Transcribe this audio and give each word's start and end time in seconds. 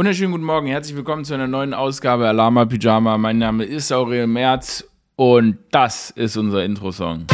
Wunderschönen 0.00 0.32
guten 0.32 0.44
Morgen, 0.44 0.66
herzlich 0.66 0.96
willkommen 0.96 1.26
zu 1.26 1.34
einer 1.34 1.46
neuen 1.46 1.74
Ausgabe 1.74 2.26
Alama 2.26 2.64
Pyjama. 2.64 3.18
Mein 3.18 3.36
Name 3.36 3.64
ist 3.64 3.92
Aurel 3.92 4.26
Merz 4.26 4.82
und 5.14 5.58
das 5.72 6.08
ist 6.08 6.38
unser 6.38 6.64
Intro-Song. 6.64 7.26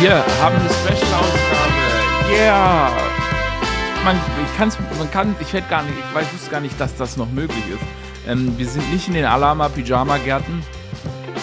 Wir 0.00 0.24
haben 0.42 0.56
eine 0.56 0.68
Special-Ausgabe. 0.68 2.34
Yeah! 2.34 2.90
Man, 4.04 4.16
ich 4.16 4.56
kann's, 4.58 4.76
man 4.98 5.08
kann, 5.12 5.36
ich 5.40 5.52
hätte 5.52 5.68
gar 5.70 5.84
nicht, 5.84 5.94
ich 5.96 6.14
weiß, 6.16 6.34
wusste 6.34 6.50
gar 6.50 6.60
nicht, 6.60 6.80
dass 6.80 6.96
das 6.96 7.16
noch 7.16 7.30
möglich 7.30 7.62
ist. 7.72 8.28
Ähm, 8.28 8.52
wir 8.58 8.66
sind 8.66 8.92
nicht 8.92 9.06
in 9.06 9.14
den 9.14 9.26
Alama 9.26 9.68
Pyjama 9.68 10.16
Gärten. 10.16 10.64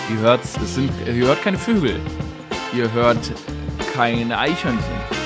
Ihr 0.10 0.20
hört, 0.20 0.44
es 0.44 0.76
sind, 0.76 0.92
ihr 1.08 1.28
hört 1.28 1.42
keine 1.44 1.58
Vögel. 1.58 1.96
Ihr 2.76 2.92
hört 2.92 3.32
keine 3.96 4.38
Eichhörnchen. 4.38 5.19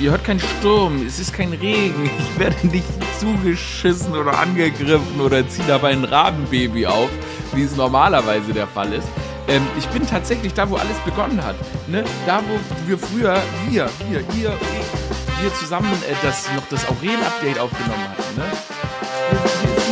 Ihr 0.00 0.10
hört 0.10 0.24
keinen 0.24 0.40
Sturm, 0.40 1.06
es 1.06 1.18
ist 1.18 1.32
kein 1.32 1.52
Regen. 1.52 2.10
Ich 2.18 2.38
werde 2.38 2.66
nicht 2.66 2.86
zugeschissen 3.20 4.14
oder 4.14 4.38
angegriffen 4.38 5.20
oder 5.20 5.46
ziehe 5.48 5.66
dabei 5.66 5.92
ein 5.92 6.04
Rabenbaby 6.04 6.86
auf, 6.86 7.10
wie 7.54 7.62
es 7.62 7.76
normalerweise 7.76 8.52
der 8.52 8.66
Fall 8.66 8.92
ist. 8.94 9.08
Ähm, 9.46 9.62
ich 9.78 9.86
bin 9.88 10.06
tatsächlich 10.06 10.54
da, 10.54 10.68
wo 10.70 10.76
alles 10.76 10.98
begonnen 11.04 11.42
hat. 11.44 11.56
Ne? 11.86 12.02
Da, 12.26 12.42
wo 12.42 12.88
wir 12.88 12.98
früher, 12.98 13.42
wir, 13.68 13.90
wir, 14.08 14.20
ihr, 14.20 14.52
ich, 14.52 15.42
wir 15.42 15.54
zusammen 15.54 15.92
äh, 16.08 16.14
das, 16.22 16.48
noch 16.54 16.66
das 16.68 16.88
Aurel-Update 16.88 17.58
aufgenommen 17.58 18.08
hatten. 18.08 18.36
Ne? 18.36 18.44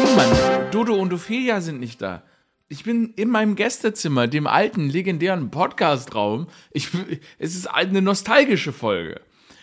Niemand. 0.04 0.74
Dodo 0.74 0.94
und 0.94 1.12
Ophelia 1.12 1.60
sind 1.60 1.80
nicht 1.80 2.00
da. 2.00 2.22
Ich 2.68 2.84
bin 2.84 3.12
in 3.16 3.28
meinem 3.28 3.56
Gästezimmer, 3.56 4.26
dem 4.26 4.46
alten, 4.46 4.88
legendären 4.88 5.50
Podcastraum. 5.50 6.46
Ich, 6.70 6.88
es 7.38 7.54
ist 7.54 7.66
eine 7.66 8.00
nostalgische 8.00 8.72
Folge. 8.72 9.20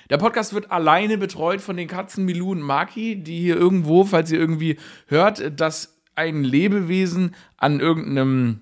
Der 0.09 0.18
Podcast 0.18 0.54
wird 0.54 0.72
alleine 0.72 1.18
betreut 1.18 1.62
von 1.62 1.77
den 1.77 1.88
Katzen 1.88 2.26
Milou 2.26 2.52
und 2.52 2.62
Maki, 2.62 3.17
die 3.17 3.40
hier 3.40 3.55
irgendwo, 3.55 4.05
falls 4.05 4.31
ihr 4.31 4.40
irgendwie 4.40 4.77
hört, 5.08 5.59
dass 5.59 6.02
ein 6.16 6.44
Lebewesen 6.44 7.36
an 7.58 7.80
irgendeinem 7.80 8.61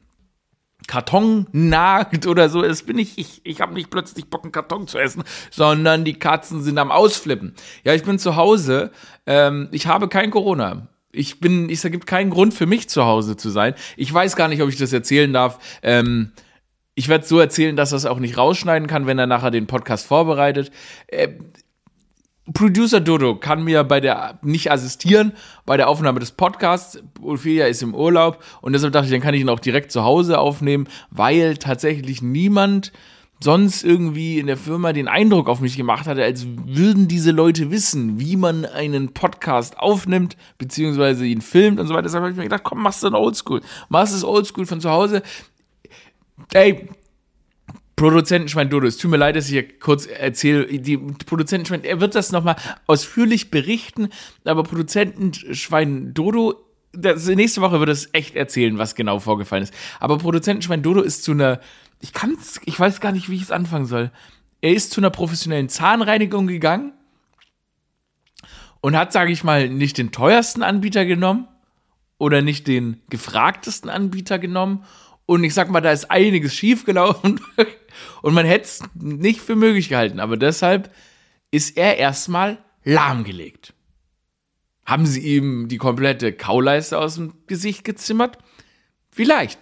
Karton 0.87 1.47
nagt 1.53 2.27
oder 2.27 2.49
so. 2.49 2.61
Das 2.61 2.83
bin 2.83 2.99
ich. 2.99 3.17
Ich, 3.17 3.41
ich 3.43 3.61
habe 3.61 3.73
nicht 3.73 3.89
plötzlich 3.89 4.29
Bock, 4.29 4.43
einen 4.43 4.51
Karton 4.51 4.87
zu 4.87 4.97
essen, 4.97 5.23
sondern 5.49 6.05
die 6.05 6.19
Katzen 6.19 6.61
sind 6.61 6.77
am 6.77 6.91
Ausflippen. 6.91 7.53
Ja, 7.83 7.93
ich 7.93 8.03
bin 8.03 8.19
zu 8.19 8.35
Hause. 8.35 8.91
Ähm, 9.25 9.69
ich 9.71 9.87
habe 9.87 10.07
kein 10.07 10.31
Corona. 10.31 10.87
Ich 11.11 11.39
bin, 11.39 11.69
es 11.69 11.81
gibt 11.83 12.05
keinen 12.05 12.29
Grund 12.29 12.53
für 12.53 12.65
mich 12.65 12.89
zu 12.89 13.05
Hause 13.05 13.37
zu 13.37 13.49
sein. 13.49 13.73
Ich 13.95 14.13
weiß 14.13 14.35
gar 14.35 14.49
nicht, 14.49 14.61
ob 14.61 14.69
ich 14.69 14.77
das 14.77 14.93
erzählen 14.93 15.31
darf. 15.31 15.59
Ähm, 15.81 16.31
ich 16.97 17.09
werde 17.09 17.21
es 17.23 17.29
so 17.29 17.39
erzählen, 17.39 17.75
dass 17.75 17.93
er 17.93 17.97
es 17.97 18.07
auch 18.07 18.17
nicht 18.17 18.37
rausschneiden 18.39 18.87
kann, 18.87 19.05
wenn 19.05 19.19
er 19.19 19.27
nachher 19.27 19.51
den 19.51 19.67
Podcast 19.67 20.07
vorbereitet. 20.07 20.71
Äh, 21.05 21.29
Producer 22.53 22.99
Dodo 22.99 23.35
kann 23.35 23.63
mir 23.63 23.83
bei 23.83 23.99
der 23.99 24.39
nicht 24.41 24.71
assistieren 24.71 25.33
bei 25.67 25.77
der 25.77 25.89
Aufnahme 25.89 26.19
des 26.19 26.31
Podcasts. 26.31 26.99
Ophelia 27.21 27.67
ist 27.67 27.83
im 27.83 27.93
Urlaub 27.93 28.43
und 28.61 28.73
deshalb 28.73 28.93
dachte 28.93 29.05
ich, 29.05 29.11
dann 29.11 29.21
kann 29.21 29.35
ich 29.35 29.41
ihn 29.41 29.49
auch 29.49 29.59
direkt 29.59 29.91
zu 29.91 30.03
Hause 30.03 30.39
aufnehmen, 30.39 30.87
weil 31.11 31.57
tatsächlich 31.57 32.23
niemand 32.23 32.93
sonst 33.39 33.83
irgendwie 33.83 34.39
in 34.39 34.47
der 34.47 34.57
Firma 34.57 34.91
den 34.91 35.07
Eindruck 35.07 35.49
auf 35.49 35.59
mich 35.59 35.77
gemacht 35.77 36.07
hatte, 36.07 36.23
als 36.23 36.47
würden 36.65 37.07
diese 37.07 37.29
Leute 37.29 37.69
wissen, 37.69 38.19
wie 38.19 38.37
man 38.37 38.65
einen 38.65 39.13
Podcast 39.13 39.77
aufnimmt, 39.77 40.35
beziehungsweise 40.57 41.27
ihn 41.27 41.41
filmt 41.41 41.79
und 41.79 41.85
so 41.85 41.93
weiter. 41.93 42.03
Deshalb 42.03 42.23
habe 42.23 42.31
ich 42.31 42.37
mir 42.37 42.45
gedacht, 42.45 42.63
komm, 42.63 42.81
machst 42.81 43.03
du 43.03 43.07
ein 43.07 43.13
Oldschool. 43.13 43.61
Machst 43.89 44.15
es 44.15 44.23
Oldschool 44.23 44.65
von 44.65 44.81
zu 44.81 44.89
Hause 44.89 45.21
ey, 46.53 46.87
Produzentenschwein 47.97 48.69
Dodo, 48.69 48.85
es 48.85 48.97
tut 48.97 49.09
mir 49.09 49.17
leid, 49.17 49.35
dass 49.35 49.45
ich 49.45 49.51
hier 49.51 49.79
kurz 49.79 50.05
erzähle, 50.05 50.67
die 50.67 50.97
Produzentenschwein, 50.97 51.83
er 51.83 51.99
wird 51.99 52.13
das 52.13 52.31
nochmal 52.31 52.55
ausführlich 52.85 53.49
berichten, 53.49 54.09
aber 54.45 54.61
Produzentenschwein 54.61 56.13
Dodo, 56.13 56.63
das, 56.93 57.27
nächste 57.27 57.61
Woche 57.61 57.79
wird 57.79 57.89
es 57.89 58.09
echt 58.13 58.35
erzählen, 58.35 58.77
was 58.77 58.93
genau 58.93 59.19
vorgefallen 59.19 59.63
ist. 59.63 59.73
Aber 59.99 60.19
Produzentenschwein 60.19 60.83
Dodo 60.83 61.01
ist 61.01 61.23
zu 61.23 61.31
einer, 61.31 61.59
ich 61.99 62.13
kann's, 62.13 62.61
ich 62.65 62.79
weiß 62.79 63.01
gar 63.01 63.11
nicht, 63.11 63.29
wie 63.29 63.35
ich 63.35 63.41
es 63.41 63.51
anfangen 63.51 63.87
soll. 63.87 64.11
Er 64.61 64.73
ist 64.73 64.91
zu 64.91 65.01
einer 65.01 65.09
professionellen 65.09 65.69
Zahnreinigung 65.69 66.45
gegangen 66.45 66.93
und 68.81 68.95
hat, 68.95 69.11
sage 69.11 69.31
ich 69.31 69.43
mal, 69.43 69.69
nicht 69.69 69.97
den 69.97 70.11
teuersten 70.11 70.61
Anbieter 70.61 71.05
genommen 71.05 71.47
oder 72.19 72.43
nicht 72.43 72.67
den 72.67 73.01
gefragtesten 73.09 73.89
Anbieter 73.89 74.37
genommen 74.39 74.83
und 75.27 75.43
ich 75.43 75.53
sag 75.53 75.69
mal, 75.69 75.81
da 75.81 75.91
ist 75.91 76.09
einiges 76.09 76.55
schiefgelaufen 76.55 77.39
und 78.23 78.33
man 78.33 78.45
hätte 78.45 78.63
es 78.63 78.83
nicht 78.95 79.41
für 79.41 79.55
möglich 79.55 79.89
gehalten. 79.89 80.19
Aber 80.19 80.37
deshalb 80.37 80.91
ist 81.51 81.77
er 81.77 81.97
erstmal 81.97 82.57
lahmgelegt. 82.83 83.73
Haben 84.85 85.05
sie 85.05 85.19
ihm 85.19 85.67
die 85.67 85.77
komplette 85.77 86.31
Kauleiste 86.31 86.97
aus 86.97 87.15
dem 87.15 87.33
Gesicht 87.45 87.83
gezimmert? 87.83 88.37
Vielleicht. 89.11 89.59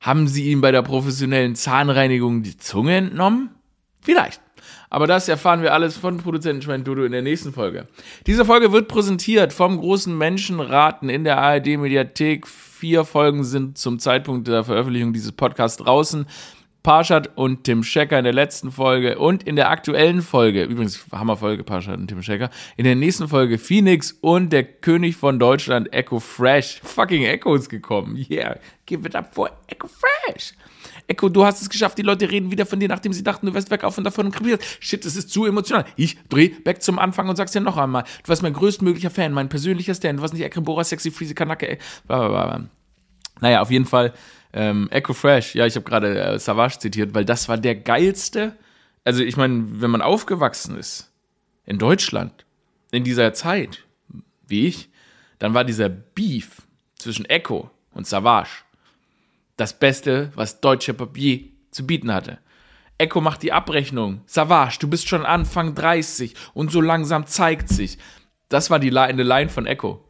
Haben 0.00 0.28
sie 0.28 0.50
ihm 0.50 0.60
bei 0.60 0.70
der 0.70 0.82
professionellen 0.82 1.54
Zahnreinigung 1.54 2.42
die 2.42 2.58
Zunge 2.58 2.96
entnommen? 2.96 3.54
Vielleicht. 4.02 4.42
Aber 4.90 5.06
das 5.06 5.28
erfahren 5.28 5.62
wir 5.62 5.72
alles 5.72 5.96
von 5.96 6.18
Produzentenschwein 6.18 6.84
Dodo 6.84 7.04
in 7.04 7.12
der 7.12 7.22
nächsten 7.22 7.54
Folge. 7.54 7.88
Diese 8.26 8.44
Folge 8.44 8.70
wird 8.70 8.86
präsentiert 8.86 9.54
vom 9.54 9.78
großen 9.78 10.16
Menschenraten 10.16 11.08
in 11.08 11.24
der 11.24 11.38
ARD 11.38 11.78
Mediathek 11.78 12.46
Vier 12.84 13.06
Folgen 13.06 13.44
sind 13.44 13.78
zum 13.78 13.98
Zeitpunkt 13.98 14.46
der 14.46 14.62
Veröffentlichung 14.62 15.14
dieses 15.14 15.32
Podcasts 15.32 15.82
draußen. 15.82 16.26
Parshad 16.82 17.30
und 17.34 17.64
Tim 17.64 17.82
Schecker 17.82 18.18
in 18.18 18.24
der 18.24 18.34
letzten 18.34 18.70
Folge 18.70 19.18
und 19.18 19.42
in 19.42 19.56
der 19.56 19.70
aktuellen 19.70 20.20
Folge, 20.20 20.64
übrigens 20.64 21.06
Hammerfolge 21.10 21.64
Parshad 21.64 21.96
und 21.96 22.08
Tim 22.08 22.22
Schecker, 22.22 22.50
in 22.76 22.84
der 22.84 22.94
nächsten 22.94 23.26
Folge 23.26 23.56
Phoenix 23.56 24.12
und 24.20 24.52
der 24.52 24.64
König 24.64 25.16
von 25.16 25.38
Deutschland 25.38 25.94
Echo 25.94 26.20
Fresh. 26.20 26.82
Fucking 26.84 27.24
Echo 27.24 27.54
ist 27.54 27.70
gekommen. 27.70 28.22
Yeah, 28.28 28.58
give 28.84 29.08
it 29.08 29.16
up 29.16 29.34
for 29.34 29.50
Echo 29.66 29.88
Fresh. 29.88 30.52
Echo, 31.06 31.28
du 31.28 31.44
hast 31.44 31.62
es 31.62 31.70
geschafft, 31.70 31.98
die 31.98 32.02
Leute 32.02 32.30
reden 32.30 32.50
wieder 32.50 32.66
von 32.66 32.80
dir, 32.80 32.88
nachdem 32.88 33.12
sie 33.12 33.22
dachten, 33.22 33.46
du 33.46 33.54
wärst 33.54 33.70
weg 33.70 33.84
auf 33.84 33.96
und 33.98 34.04
davon 34.04 34.30
krepiert. 34.30 34.62
Shit, 34.80 35.04
das 35.04 35.16
ist 35.16 35.30
zu 35.30 35.44
emotional. 35.44 35.84
Ich 35.96 36.18
dreh 36.28 36.48
back 36.48 36.82
zum 36.82 36.98
Anfang 36.98 37.28
und 37.28 37.36
sag's 37.36 37.52
dir 37.52 37.60
noch 37.60 37.76
einmal. 37.76 38.04
Du 38.22 38.28
warst 38.28 38.42
mein 38.42 38.52
größtmöglicher 38.52 39.10
Fan, 39.10 39.32
mein 39.32 39.48
persönlicher 39.48 39.94
Stan. 39.94 40.16
Du 40.16 40.22
warst 40.22 40.34
nicht 40.34 40.44
Ekrembora, 40.44 40.84
Sexy, 40.84 41.10
Freezy, 41.10 41.34
Kanake. 41.34 41.78
Blablabla. 42.06 42.68
Naja, 43.44 43.60
auf 43.60 43.70
jeden 43.70 43.84
Fall. 43.84 44.14
Ähm, 44.54 44.88
Echo 44.90 45.12
Fresh, 45.12 45.54
ja, 45.54 45.66
ich 45.66 45.76
habe 45.76 45.84
gerade 45.84 46.18
äh, 46.18 46.38
Savage 46.38 46.78
zitiert, 46.78 47.12
weil 47.12 47.26
das 47.26 47.46
war 47.46 47.58
der 47.58 47.74
geilste. 47.74 48.56
Also, 49.04 49.22
ich 49.22 49.36
meine, 49.36 49.82
wenn 49.82 49.90
man 49.90 50.00
aufgewachsen 50.00 50.78
ist 50.78 51.12
in 51.66 51.78
Deutschland, 51.78 52.46
in 52.90 53.04
dieser 53.04 53.34
Zeit, 53.34 53.84
wie 54.46 54.66
ich, 54.66 54.88
dann 55.38 55.52
war 55.52 55.64
dieser 55.64 55.90
Beef 55.90 56.62
zwischen 56.96 57.26
Echo 57.26 57.70
und 57.92 58.06
Savage 58.06 58.64
das 59.58 59.78
Beste, 59.78 60.32
was 60.34 60.62
deutscher 60.62 60.94
Papier 60.94 61.40
zu 61.70 61.86
bieten 61.86 62.14
hatte. 62.14 62.38
Echo 62.96 63.20
macht 63.20 63.42
die 63.42 63.52
Abrechnung. 63.52 64.22
Savage, 64.24 64.78
du 64.80 64.88
bist 64.88 65.06
schon 65.06 65.26
Anfang 65.26 65.74
30 65.74 66.34
und 66.54 66.72
so 66.72 66.80
langsam 66.80 67.26
zeigt 67.26 67.68
sich. 67.68 67.98
Das 68.48 68.70
war 68.70 68.78
die 68.78 68.88
Line, 68.88 69.22
Line 69.22 69.50
von 69.50 69.66
Echo. 69.66 70.03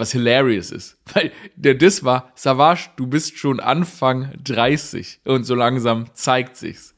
Was 0.00 0.12
hilarious 0.12 0.70
ist. 0.70 0.96
Weil 1.12 1.30
der 1.56 1.74
Diss 1.74 2.02
war, 2.04 2.32
Savage, 2.34 2.88
du 2.96 3.06
bist 3.06 3.36
schon 3.36 3.60
Anfang 3.60 4.32
30 4.42 5.20
und 5.26 5.44
so 5.44 5.54
langsam 5.54 6.06
zeigt 6.14 6.56
sich's. 6.56 6.94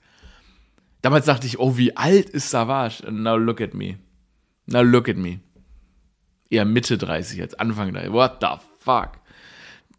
Damals 1.01 1.27
dachte 1.27 1.49
ich, 1.49 1.59
oh, 1.59 1.77
wie 1.77 1.97
alt 1.97 2.31
ist 2.31 2.49
Savage? 2.49 3.03
Now 3.11 3.37
look 3.37 3.61
at 3.61 3.75
me. 3.75 3.99
Now 4.67 4.83
look 4.83 5.09
at 5.09 5.17
me. 5.17 5.41
Eher 6.49 6.65
Mitte 6.65 6.97
30 6.97 7.43
als 7.43 7.55
Anfang 7.55 7.93
30. 7.93 8.13
What 8.13 8.37
the 8.41 8.47
fuck? 8.79 9.19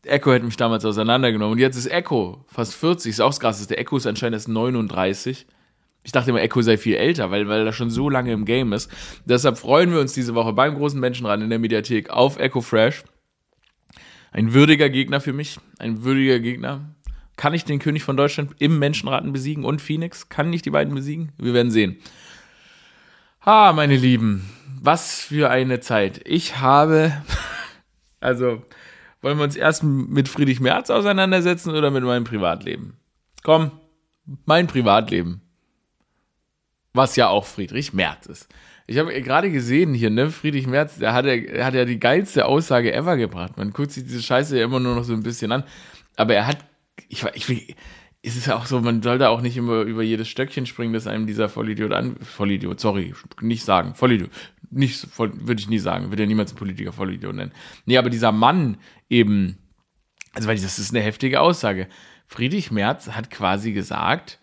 Echo 0.04 0.32
hätte 0.32 0.46
mich 0.46 0.56
damals 0.56 0.86
auseinandergenommen. 0.86 1.52
Und 1.52 1.60
jetzt 1.60 1.76
ist 1.76 1.88
Echo 1.88 2.46
fast 2.48 2.74
40, 2.74 3.10
ist 3.10 3.20
auch 3.20 3.32
das 3.32 3.42
krasseste. 3.42 3.78
Echo 3.78 3.98
ist 3.98 4.08
anscheinend 4.08 4.36
erst 4.36 4.48
39. 4.48 5.46
Ich 6.04 6.12
dachte 6.12 6.32
immer, 6.32 6.42
Echo 6.42 6.62
sei 6.62 6.78
viel 6.78 6.96
älter, 6.96 7.32
weil, 7.32 7.48
weil 7.48 7.66
er 7.66 7.74
schon 7.74 7.90
so 7.90 8.10
lange 8.10 8.32
im 8.34 8.46
Game 8.46 8.74
ist. 8.74 8.92
Deshalb 9.26 9.58
freuen 9.58 9.92
wir 9.92 10.00
uns 10.00 10.14
diese 10.14 10.36
Woche 10.36 10.54
beim 10.54 10.76
großen 10.76 11.00
Menschenrand 11.00 11.42
in 11.42 11.50
der 11.50 11.60
Mediathek 11.60 12.10
auf 12.10 12.38
Echo 12.38 12.62
Fresh. 12.62 13.04
Ein 14.32 14.54
würdiger 14.54 14.90
Gegner 14.90 15.22
für 15.22 15.32
mich. 15.32 15.60
Ein 15.80 16.04
würdiger 16.04 16.40
Gegner. 16.40 16.96
Kann 17.38 17.54
ich 17.54 17.66
den 17.66 17.80
König 17.80 18.04
von 18.04 18.18
Deutschland 18.18 18.52
im 18.60 18.80
Menschenraten 18.80 19.32
besiegen 19.32 19.64
und 19.64 19.82
Phoenix? 19.82 20.28
Kann 20.28 20.52
ich 20.52 20.62
die 20.62 20.72
beiden 20.72 20.94
besiegen? 20.94 21.32
Wir 21.38 21.54
werden 21.54 21.72
sehen. 21.72 21.98
Ha, 23.46 23.74
meine 23.74 23.96
Lieben. 23.96 24.50
Was 24.82 25.22
für 25.22 25.50
eine 25.50 25.80
Zeit. 25.80 26.22
Ich 26.26 26.60
habe, 26.60 27.14
also, 28.20 28.64
wollen 29.22 29.38
wir 29.38 29.46
uns 29.46 29.56
erst 29.56 29.84
mit 29.84 30.28
Friedrich 30.28 30.60
Merz 30.60 30.90
auseinandersetzen 30.90 31.72
oder 31.72 31.92
mit 31.92 32.04
meinem 32.04 32.26
Privatleben? 32.26 32.98
Komm, 33.44 33.72
mein 34.46 34.68
Privatleben. 34.68 35.43
Was 36.94 37.16
ja 37.16 37.28
auch 37.28 37.46
Friedrich 37.46 37.94
Merz 37.94 38.28
ist. 38.28 38.48
Ich 38.86 38.98
habe 38.98 39.20
gerade 39.22 39.50
gesehen 39.50 39.94
hier, 39.94 40.10
ne, 40.10 40.30
Friedrich 40.30 40.68
Merz, 40.68 41.00
der 41.00 41.14
hat, 41.14 41.26
ja, 41.26 41.66
hat 41.66 41.74
ja 41.74 41.86
die 41.86 42.00
geilste 42.00 42.46
Aussage 42.46 42.94
ever 42.94 43.18
gebracht. 43.18 43.58
Man 43.58 43.72
guckt 43.72 43.92
sich 43.92 44.04
diese 44.04 44.22
Scheiße 44.22 44.58
ja 44.58 44.66
immer 44.66 44.80
nur 44.80 44.96
noch 44.96 45.04
so 45.04 45.14
ein 45.14 45.24
bisschen 45.24 45.52
an. 45.52 45.64
Aber 46.16 46.36
er 46.36 46.48
hat, 46.48 46.58
ich, 47.08 47.24
ich, 47.34 47.76
ist 48.22 48.38
es 48.38 48.50
auch 48.50 48.66
so, 48.66 48.80
man 48.80 49.02
sollte 49.02 49.30
auch 49.30 49.42
nicht 49.42 49.58
immer 49.58 49.82
über 49.82 50.02
jedes 50.02 50.30
Stöckchen 50.30 50.66
springen, 50.66 50.94
das 50.94 51.08
einem 51.08 51.28
dieser 51.28 51.50
Vollidiot 51.50 51.92
an, 51.92 52.16
Vollidiot, 52.22 52.80
sorry, 52.80 53.14
nicht 53.42 53.66
sagen, 53.66 53.96
Vollidiot, 53.96 54.30
Nicht, 54.70 55.08
würde 55.18 55.60
ich 55.60 55.68
nie 55.68 55.80
sagen, 55.80 56.10
würde 56.10 56.24
ja 56.24 56.28
niemals 56.28 56.54
ein 56.54 56.58
Politiker 56.58 56.94
Vollidiot 56.94 57.36
nennen. 57.36 57.52
Nee, 57.86 57.98
aber 57.98 58.10
dieser 58.10 58.32
Mann 58.32 58.78
eben, 59.10 59.58
also 60.34 60.48
weil 60.48 60.56
das 60.56 60.80
ist 60.80 60.94
eine 60.94 61.04
heftige 61.04 61.42
Aussage. 61.42 61.88
Friedrich 62.28 62.72
Merz 62.72 63.10
hat 63.10 63.30
quasi 63.30 63.74
gesagt, 63.74 64.40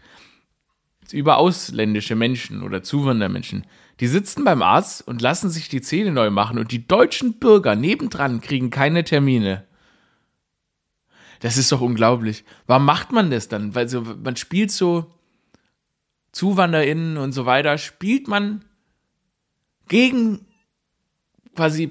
über 1.13 1.39
ausländische 1.39 2.15
Menschen 2.15 2.63
oder 2.63 2.83
Zuwandermenschen, 2.83 3.65
die 4.01 4.07
sitzen 4.07 4.45
beim 4.45 4.63
Arzt 4.63 5.07
und 5.07 5.21
lassen 5.21 5.51
sich 5.51 5.69
die 5.69 5.83
Zähne 5.83 6.11
neu 6.13 6.31
machen 6.31 6.59
und 6.59 6.73
die 6.73 6.87
deutschen 6.87 7.39
Bürger 7.39 7.77
nebendran 7.77 8.41
kriegen 8.41 8.71
keine 8.71 9.05
Termine. 9.05 9.65
Das 11.41 11.57
ist 11.57 11.73
doch 11.73 11.81
unglaublich. 11.81 12.45
Warum 12.67 12.85
macht 12.85 13.13
man 13.13 13.31
das 13.31 13.49
dann? 13.49 13.75
Weil 13.75 13.89
so, 13.89 14.03
man 14.03 14.37
spielt 14.37 14.71
so 14.71 15.13
ZuwanderInnen 16.33 17.17
und 17.17 17.33
so 17.33 17.47
weiter, 17.47 17.79
spielt 17.79 18.29
man 18.29 18.65
gegen 19.89 20.47
quasi 21.55 21.91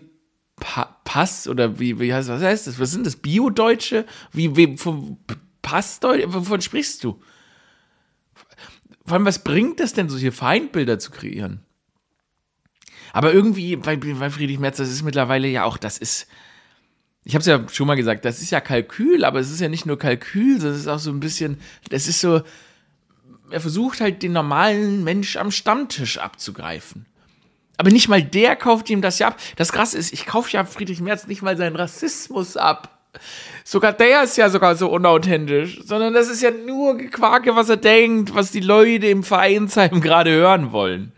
pa 0.55 0.95
Pass 1.03 1.47
oder 1.47 1.79
wie, 1.79 1.99
wie 1.99 2.13
heißt 2.13 2.29
was 2.29 2.43
heißt 2.43 2.67
das? 2.67 2.79
Was 2.79 2.91
sind 2.91 3.05
das? 3.05 3.15
Bio-Deutsche? 3.15 4.05
Wie, 4.31 4.55
wie 4.55 4.77
vom 4.77 5.17
Passdeutsche? 5.63 6.31
Wovon 6.31 6.61
sprichst 6.61 7.03
du? 7.03 7.19
Vor 9.09 9.15
allem, 9.15 9.25
was 9.25 9.43
bringt 9.43 9.79
das 9.79 9.93
denn, 9.93 10.07
solche 10.07 10.31
Feindbilder 10.31 10.99
zu 10.99 11.09
kreieren? 11.09 11.61
Aber 13.11 13.33
irgendwie, 13.33 13.75
bei, 13.75 13.95
bei 13.95 14.29
Friedrich 14.29 14.59
Merz, 14.59 14.77
das 14.77 14.91
ist 14.91 15.01
mittlerweile 15.01 15.47
ja 15.47 15.63
auch, 15.63 15.77
das 15.77 15.97
ist, 15.97 16.27
ich 17.23 17.33
habe 17.33 17.39
es 17.39 17.47
ja 17.47 17.67
schon 17.69 17.87
mal 17.87 17.95
gesagt, 17.95 18.23
das 18.23 18.39
ist 18.39 18.51
ja 18.51 18.61
Kalkül, 18.61 19.25
aber 19.25 19.39
es 19.39 19.49
ist 19.49 19.61
ja 19.61 19.67
nicht 19.67 19.87
nur 19.87 19.97
Kalkül, 19.97 20.59
das 20.59 20.77
ist 20.77 20.87
auch 20.87 20.99
so 20.99 21.09
ein 21.09 21.19
bisschen, 21.19 21.59
das 21.89 22.07
ist 22.07 22.21
so, 22.21 22.43
er 23.49 23.61
versucht 23.61 23.99
halt 23.99 24.21
den 24.21 24.33
normalen 24.33 25.03
Mensch 25.03 25.37
am 25.37 25.49
Stammtisch 25.49 26.19
abzugreifen. 26.19 27.07
Aber 27.77 27.89
nicht 27.89 28.09
mal 28.09 28.21
der 28.21 28.55
kauft 28.55 28.91
ihm 28.91 29.01
das 29.01 29.17
ja 29.17 29.29
ab. 29.29 29.39
Das 29.55 29.71
Krasse 29.71 29.97
ist, 29.97 30.13
ich 30.13 30.27
kaufe 30.27 30.51
ja 30.51 30.65
Friedrich 30.65 31.01
Merz 31.01 31.25
nicht 31.25 31.41
mal 31.41 31.57
seinen 31.57 31.75
Rassismus 31.75 32.57
ab. 32.57 32.98
Sogar 33.63 33.93
der 33.93 34.23
ist 34.23 34.37
ja 34.37 34.49
sogar 34.49 34.75
so 34.75 34.89
unauthentisch, 34.89 35.81
sondern 35.83 36.13
das 36.13 36.29
ist 36.29 36.41
ja 36.41 36.51
nur 36.51 36.97
Gequake, 36.97 37.55
was 37.55 37.69
er 37.69 37.77
denkt, 37.77 38.33
was 38.33 38.51
die 38.51 38.59
Leute 38.59 39.07
im 39.07 39.23
Vereinsheim 39.23 40.01
gerade 40.01 40.31
hören 40.31 40.71
wollen. 40.71 41.11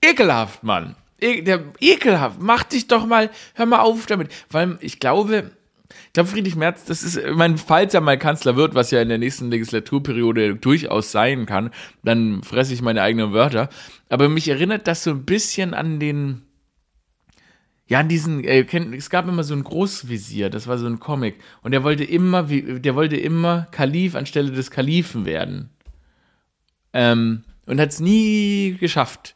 Ekelhaft, 0.00 0.62
Mann. 0.62 0.94
E 1.20 1.42
der, 1.42 1.64
ekelhaft. 1.80 2.40
Mach 2.40 2.62
dich 2.62 2.86
doch 2.86 3.06
mal, 3.06 3.30
hör 3.54 3.66
mal 3.66 3.80
auf 3.80 4.06
damit. 4.06 4.30
Weil 4.50 4.78
ich 4.80 5.00
glaube, 5.00 5.50
ich 5.88 6.12
glaube, 6.12 6.28
Friedrich 6.28 6.54
Merz, 6.54 6.84
das 6.84 7.02
ist, 7.02 7.16
ich 7.16 7.34
meine, 7.34 7.58
falls 7.58 7.94
er 7.94 8.00
mal 8.00 8.18
Kanzler 8.18 8.56
wird, 8.56 8.74
was 8.74 8.90
ja 8.90 9.02
in 9.02 9.08
der 9.08 9.18
nächsten 9.18 9.50
Legislaturperiode 9.50 10.54
durchaus 10.54 11.10
sein 11.10 11.46
kann, 11.46 11.70
dann 12.04 12.42
fresse 12.42 12.72
ich 12.72 12.82
meine 12.82 13.02
eigenen 13.02 13.32
Wörter. 13.32 13.68
Aber 14.08 14.28
mich 14.28 14.48
erinnert 14.48 14.86
das 14.86 15.02
so 15.02 15.10
ein 15.10 15.24
bisschen 15.24 15.74
an 15.74 15.98
den, 15.98 16.42
ja, 17.88 18.00
an 18.00 18.08
diesen, 18.08 18.44
äh, 18.44 18.64
es 18.96 19.10
gab 19.10 19.26
immer 19.26 19.42
so 19.42 19.54
ein 19.54 19.64
Großvisier, 19.64 20.50
das 20.50 20.66
war 20.66 20.78
so 20.78 20.86
ein 20.86 21.00
Comic. 21.00 21.36
Und 21.62 21.72
der 21.72 21.82
wollte 21.82 22.04
immer, 22.04 22.44
der 22.44 22.94
wollte 22.94 23.16
immer 23.16 23.66
Kalif 23.72 24.14
anstelle 24.14 24.52
des 24.52 24.70
Kalifen 24.70 25.24
werden. 25.24 25.70
Ähm, 26.92 27.44
und 27.66 27.80
hat 27.80 27.90
es 27.90 28.00
nie 28.00 28.76
geschafft 28.78 29.34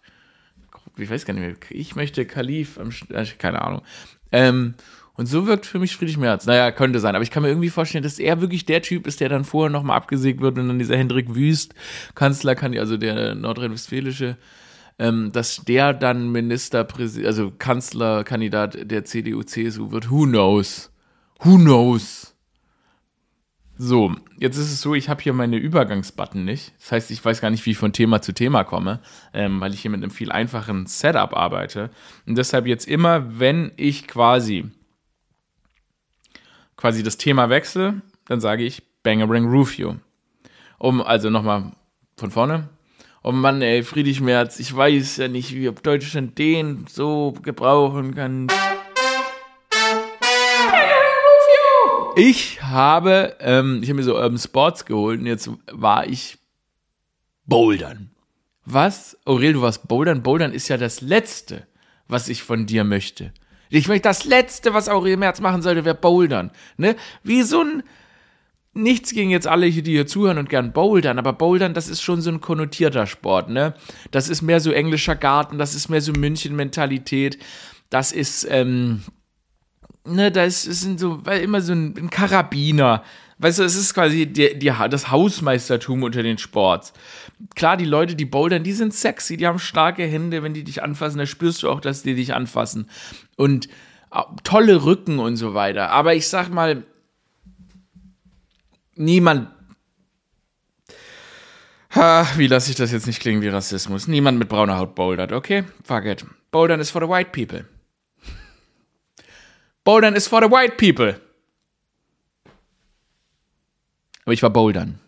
ich 0.96 1.10
weiß 1.10 1.24
gar 1.24 1.34
nicht 1.34 1.42
mehr, 1.42 1.56
ich 1.70 1.96
möchte 1.96 2.24
Kalif, 2.26 2.78
äh, 3.10 3.24
keine 3.38 3.62
Ahnung. 3.62 3.82
Ähm, 4.30 4.74
und 5.14 5.26
so 5.26 5.46
wirkt 5.46 5.66
für 5.66 5.78
mich 5.78 5.94
Friedrich 5.94 6.16
Merz. 6.16 6.46
Naja, 6.46 6.70
könnte 6.70 6.98
sein. 6.98 7.14
Aber 7.14 7.22
ich 7.22 7.30
kann 7.30 7.42
mir 7.42 7.50
irgendwie 7.50 7.68
vorstellen, 7.68 8.02
dass 8.02 8.18
er 8.18 8.40
wirklich 8.40 8.64
der 8.64 8.80
Typ 8.80 9.06
ist, 9.06 9.20
der 9.20 9.28
dann 9.28 9.44
vorher 9.44 9.70
nochmal 9.70 9.96
abgesägt 9.96 10.40
wird 10.40 10.58
und 10.58 10.68
dann 10.68 10.78
dieser 10.78 10.96
Hendrik 10.96 11.34
Wüst, 11.34 11.74
Kanzler, 12.14 12.56
also 12.78 12.96
der 12.96 13.34
nordrhein-westfälische, 13.34 14.36
ähm, 14.98 15.30
dass 15.32 15.64
der 15.64 15.94
dann 15.94 16.30
Ministerpräsident, 16.32 17.26
also 17.26 17.50
Kanzlerkandidat 17.50 18.90
der 18.90 19.04
CDU-CSU 19.04 19.90
wird. 19.90 20.10
Who 20.10 20.24
knows? 20.24 20.90
Who 21.40 21.56
knows? 21.56 22.34
So, 23.78 24.14
jetzt 24.38 24.58
ist 24.58 24.70
es 24.70 24.80
so, 24.80 24.94
ich 24.94 25.08
habe 25.08 25.22
hier 25.22 25.32
meine 25.32 25.56
Übergangsbutton 25.56 26.44
nicht. 26.44 26.72
Das 26.78 26.92
heißt, 26.92 27.10
ich 27.10 27.24
weiß 27.24 27.40
gar 27.40 27.50
nicht, 27.50 27.66
wie 27.66 27.70
ich 27.70 27.78
von 27.78 27.92
Thema 27.92 28.22
zu 28.22 28.32
Thema 28.32 28.64
komme, 28.64 29.00
ähm, 29.32 29.60
weil 29.60 29.74
ich 29.74 29.80
hier 29.80 29.90
mit 29.90 30.02
einem 30.02 30.10
viel 30.10 30.30
einfachen 30.30 30.86
Setup 30.86 31.34
arbeite. 31.36 31.90
Und 32.26 32.38
deshalb 32.38 32.66
jetzt 32.66 32.86
immer, 32.86 33.40
wenn 33.40 33.72
ich 33.76 34.06
quasi 34.06 34.70
quasi 36.76 37.02
das 37.02 37.16
Thema 37.16 37.48
wechsle, 37.48 38.02
dann 38.26 38.40
sage 38.40 38.64
ich 38.64 38.82
Bangerang 39.02 39.48
Rufio. 39.48 39.96
Um, 40.78 41.00
also 41.00 41.30
nochmal 41.30 41.72
von 42.16 42.30
vorne. 42.32 42.68
Oh 43.24 43.30
Mann, 43.30 43.62
ey, 43.62 43.84
Friedrich 43.84 44.20
Merz, 44.20 44.58
ich 44.58 44.74
weiß 44.74 45.18
ja 45.18 45.28
nicht, 45.28 45.54
wie 45.54 45.68
ob 45.68 45.80
Deutschland 45.84 46.36
den 46.38 46.86
so 46.88 47.32
gebrauchen 47.42 48.16
kann. 48.16 48.48
Ich 52.16 52.60
habe, 52.60 53.36
ähm, 53.38 53.78
ich 53.80 53.90
habe 53.90 53.98
mir 53.98 54.02
so 54.02 54.16
Urban 54.16 54.38
Sports 54.38 54.84
geholt 54.86 55.20
und 55.20 55.26
jetzt 55.26 55.48
war 55.70 56.04
ich 56.08 56.38
bouldern. 57.46 58.10
Was? 58.64 59.16
Aurel, 59.24 59.52
du 59.52 59.62
warst 59.62 59.86
bouldern? 59.86 60.24
Bouldern 60.24 60.52
ist 60.52 60.66
ja 60.66 60.76
das 60.76 61.00
Letzte, 61.00 61.68
was 62.08 62.28
ich 62.28 62.42
von 62.42 62.66
dir 62.66 62.82
möchte. 62.82 63.32
Ich 63.70 63.86
möchte 63.86 64.08
das 64.08 64.24
Letzte, 64.24 64.74
was 64.74 64.88
Aurel 64.88 65.16
Merz 65.16 65.40
machen 65.40 65.62
sollte, 65.62 65.84
wäre 65.84 65.94
bouldern. 65.94 66.50
Ne? 66.76 66.96
Wie 67.22 67.42
so 67.44 67.62
ein, 67.62 67.84
nichts 68.74 69.12
gegen 69.12 69.30
jetzt 69.30 69.46
alle, 69.46 69.70
die 69.70 69.82
hier 69.82 70.06
zuhören 70.06 70.38
und 70.38 70.48
gern 70.48 70.72
bouldern, 70.72 71.18
aber 71.18 71.32
bouldern, 71.32 71.74
das 71.74 71.88
ist 71.88 72.02
schon 72.02 72.20
so 72.20 72.30
ein 72.30 72.40
konnotierter 72.40 73.06
Sport, 73.06 73.50
ne? 73.50 73.74
Das 74.10 74.28
ist 74.28 74.42
mehr 74.42 74.60
so 74.60 74.72
englischer 74.72 75.14
Garten, 75.14 75.58
das 75.58 75.74
ist 75.74 75.88
mehr 75.88 76.00
so 76.00 76.12
München-Mentalität, 76.12 77.38
das 77.90 78.12
ist, 78.12 78.46
ähm, 78.50 79.02
ne, 80.06 80.32
da 80.32 80.44
ist, 80.44 80.66
ist 80.66 80.98
so, 80.98 81.24
weil 81.26 81.42
immer 81.42 81.60
so 81.60 81.72
ein, 81.72 81.94
ein, 81.96 82.10
Karabiner. 82.10 83.02
Weißt 83.38 83.58
du, 83.58 83.64
es 83.64 83.76
ist 83.76 83.92
quasi 83.92 84.26
die, 84.26 84.58
die, 84.58 84.72
das 84.88 85.10
Hausmeistertum 85.10 86.02
unter 86.04 86.22
den 86.22 86.38
Sports. 86.38 86.92
Klar, 87.54 87.76
die 87.76 87.84
Leute, 87.84 88.14
die 88.14 88.24
bouldern, 88.24 88.62
die 88.62 88.72
sind 88.72 88.94
sexy, 88.94 89.36
die 89.36 89.46
haben 89.46 89.58
starke 89.58 90.04
Hände, 90.04 90.42
wenn 90.42 90.54
die 90.54 90.64
dich 90.64 90.82
anfassen, 90.82 91.18
da 91.18 91.26
spürst 91.26 91.62
du 91.62 91.68
auch, 91.68 91.80
dass 91.80 92.02
die 92.02 92.14
dich 92.14 92.34
anfassen. 92.34 92.88
Und 93.36 93.68
äh, 94.12 94.22
tolle 94.44 94.84
Rücken 94.84 95.18
und 95.18 95.36
so 95.36 95.54
weiter. 95.54 95.90
Aber 95.90 96.14
ich 96.14 96.28
sag 96.28 96.50
mal, 96.50 96.84
niemand. 98.94 99.48
Ha, 101.94 102.26
wie 102.36 102.46
lasse 102.46 102.70
ich 102.70 102.76
das 102.76 102.90
jetzt 102.90 103.06
nicht 103.06 103.20
klingen 103.20 103.42
wie 103.42 103.48
Rassismus? 103.48 104.08
Niemand 104.08 104.38
mit 104.38 104.48
brauner 104.48 104.78
Haut 104.78 104.94
bouldert, 104.94 105.32
okay? 105.32 105.64
Fuck 105.84 106.06
it. 106.06 106.24
Bouldern 106.50 106.80
ist 106.80 106.90
for 106.90 107.02
the 107.02 107.08
white 107.08 107.32
people. 107.32 107.66
Bouldern 109.84 110.14
is 110.14 110.26
for 110.26 110.40
the 110.42 110.50
white 110.50 110.76
people. 110.76 111.20
Aber 114.24 114.32
ich 114.32 114.42
war 114.42 114.50
Bouldern. 114.50 115.00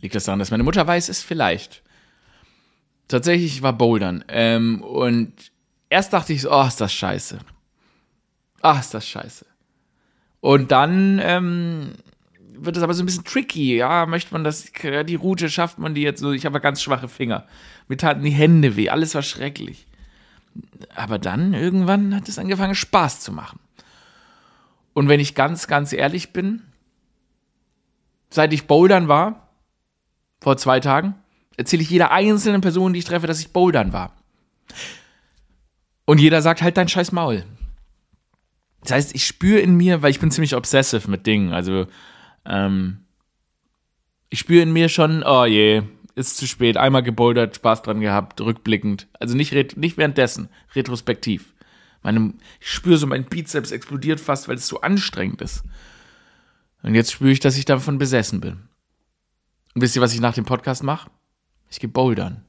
Liegt 0.00 0.14
das 0.14 0.24
daran, 0.24 0.38
dass 0.38 0.50
meine 0.50 0.62
Mutter 0.62 0.86
weiß 0.86 1.08
ist? 1.08 1.22
Vielleicht. 1.22 1.82
Tatsächlich, 3.08 3.56
ich 3.56 3.62
war 3.62 3.72
Bouldern. 3.72 4.24
Ähm, 4.28 4.82
und 4.82 5.32
erst 5.88 6.12
dachte 6.12 6.32
ich 6.32 6.42
so, 6.42 6.52
oh, 6.52 6.66
ist 6.66 6.80
das 6.80 6.92
scheiße. 6.92 7.38
Ach, 8.60 8.80
ist 8.80 8.92
das 8.94 9.08
scheiße. 9.08 9.46
Und 10.40 10.70
dann 10.70 11.20
ähm, 11.22 11.92
wird 12.56 12.76
es 12.76 12.82
aber 12.82 12.94
so 12.94 13.02
ein 13.02 13.06
bisschen 13.06 13.24
tricky. 13.24 13.76
Ja, 13.76 14.06
möchte 14.06 14.32
man 14.32 14.44
das, 14.44 14.70
die 14.72 15.14
Route 15.14 15.50
schafft 15.50 15.78
man 15.78 15.94
die 15.94 16.02
jetzt 16.02 16.20
so. 16.20 16.32
Ich 16.32 16.46
habe 16.46 16.60
ganz 16.60 16.82
schwache 16.82 17.08
Finger. 17.08 17.46
Mir 17.88 17.96
taten 17.96 18.22
die 18.22 18.30
Hände 18.30 18.76
weh. 18.76 18.88
Alles 18.88 19.14
war 19.14 19.22
schrecklich 19.22 19.88
aber 20.94 21.18
dann 21.18 21.54
irgendwann 21.54 22.14
hat 22.14 22.28
es 22.28 22.38
angefangen, 22.38 22.74
Spaß 22.74 23.20
zu 23.20 23.32
machen. 23.32 23.60
Und 24.92 25.08
wenn 25.08 25.20
ich 25.20 25.34
ganz, 25.34 25.66
ganz 25.66 25.92
ehrlich 25.92 26.32
bin, 26.32 26.62
seit 28.30 28.52
ich 28.52 28.66
Bouldern 28.66 29.08
war, 29.08 29.48
vor 30.40 30.56
zwei 30.56 30.80
Tagen, 30.80 31.14
erzähle 31.56 31.82
ich 31.82 31.90
jeder 31.90 32.10
einzelnen 32.10 32.60
Person, 32.60 32.92
die 32.92 33.00
ich 33.00 33.04
treffe, 33.04 33.26
dass 33.26 33.40
ich 33.40 33.52
Bouldern 33.52 33.92
war. 33.92 34.12
Und 36.04 36.20
jeder 36.20 36.42
sagt 36.42 36.62
halt 36.62 36.76
dein 36.76 36.88
scheiß 36.88 37.12
Maul. 37.12 37.44
Das 38.82 38.92
heißt, 38.92 39.14
ich 39.14 39.26
spüre 39.26 39.60
in 39.60 39.76
mir, 39.76 40.02
weil 40.02 40.10
ich 40.10 40.20
bin 40.20 40.30
ziemlich 40.30 40.54
obsessive 40.54 41.10
mit 41.10 41.26
Dingen, 41.26 41.52
also 41.52 41.86
ähm, 42.44 43.04
ich 44.30 44.38
spüre 44.40 44.62
in 44.62 44.72
mir 44.72 44.88
schon, 44.88 45.22
oh 45.24 45.44
je, 45.44 45.82
ist 46.14 46.36
zu 46.36 46.46
spät, 46.46 46.76
einmal 46.76 47.02
gebouldert, 47.02 47.56
Spaß 47.56 47.82
dran 47.82 48.00
gehabt, 48.00 48.40
rückblickend. 48.40 49.06
Also 49.20 49.36
nicht, 49.36 49.52
nicht 49.76 49.96
währenddessen, 49.96 50.48
retrospektiv. 50.74 51.54
Meine, 52.02 52.34
ich 52.60 52.70
spüre 52.70 52.98
so, 52.98 53.06
mein 53.06 53.24
Bizeps 53.24 53.70
explodiert 53.70 54.20
fast, 54.20 54.48
weil 54.48 54.56
es 54.56 54.66
so 54.66 54.80
anstrengend 54.80 55.40
ist. 55.42 55.64
Und 56.82 56.94
jetzt 56.94 57.12
spüre 57.12 57.30
ich, 57.30 57.40
dass 57.40 57.56
ich 57.56 57.64
davon 57.64 57.98
besessen 57.98 58.40
bin. 58.40 58.68
Und 59.74 59.82
wisst 59.82 59.96
ihr, 59.96 60.02
was 60.02 60.14
ich 60.14 60.20
nach 60.20 60.34
dem 60.34 60.44
Podcast 60.44 60.82
mache? 60.82 61.10
Ich 61.70 61.80
gehe 61.80 61.90
bouldern. 61.90 62.44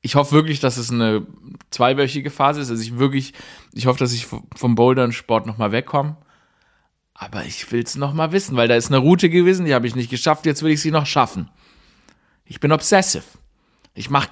Ich 0.00 0.14
hoffe 0.14 0.32
wirklich, 0.32 0.60
dass 0.60 0.76
es 0.76 0.90
eine 0.90 1.26
zweiwöchige 1.70 2.30
Phase 2.30 2.60
ist. 2.60 2.70
Also 2.70 2.82
ich 2.82 2.98
wirklich, 2.98 3.34
ich 3.72 3.86
hoffe, 3.86 3.98
dass 3.98 4.12
ich 4.12 4.26
vom 4.26 4.74
Bouldern-Sport 4.74 5.46
nochmal 5.46 5.72
wegkomme. 5.72 6.16
Aber 7.14 7.44
ich 7.44 7.70
will 7.72 7.82
es 7.82 7.96
nochmal 7.96 8.30
wissen, 8.30 8.56
weil 8.56 8.68
da 8.68 8.76
ist 8.76 8.88
eine 8.88 8.98
Route 8.98 9.28
gewesen, 9.28 9.66
die 9.66 9.74
habe 9.74 9.88
ich 9.88 9.96
nicht 9.96 10.10
geschafft, 10.10 10.46
jetzt 10.46 10.62
will 10.62 10.70
ich 10.70 10.80
sie 10.80 10.92
noch 10.92 11.04
schaffen. 11.04 11.50
Ich 12.44 12.60
bin 12.60 12.70
obsessive. 12.70 13.24
Ich 13.94 14.08
mach. 14.08 14.28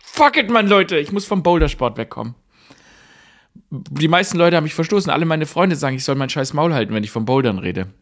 Fuck 0.00 0.36
it, 0.36 0.50
Mann, 0.50 0.68
Leute. 0.68 0.98
Ich 0.98 1.10
muss 1.10 1.24
vom 1.24 1.42
Bouldersport 1.42 1.96
wegkommen. 1.96 2.36
Die 3.70 4.08
meisten 4.08 4.38
Leute 4.38 4.56
haben 4.56 4.64
mich 4.64 4.74
verstoßen. 4.74 5.10
Alle 5.10 5.26
meine 5.26 5.46
Freunde 5.46 5.74
sagen, 5.74 5.96
ich 5.96 6.04
soll 6.04 6.14
mein 6.14 6.30
scheiß 6.30 6.52
Maul 6.54 6.72
halten, 6.72 6.94
wenn 6.94 7.04
ich 7.04 7.10
vom 7.10 7.24
Bouldern 7.24 7.58
rede. 7.58 7.92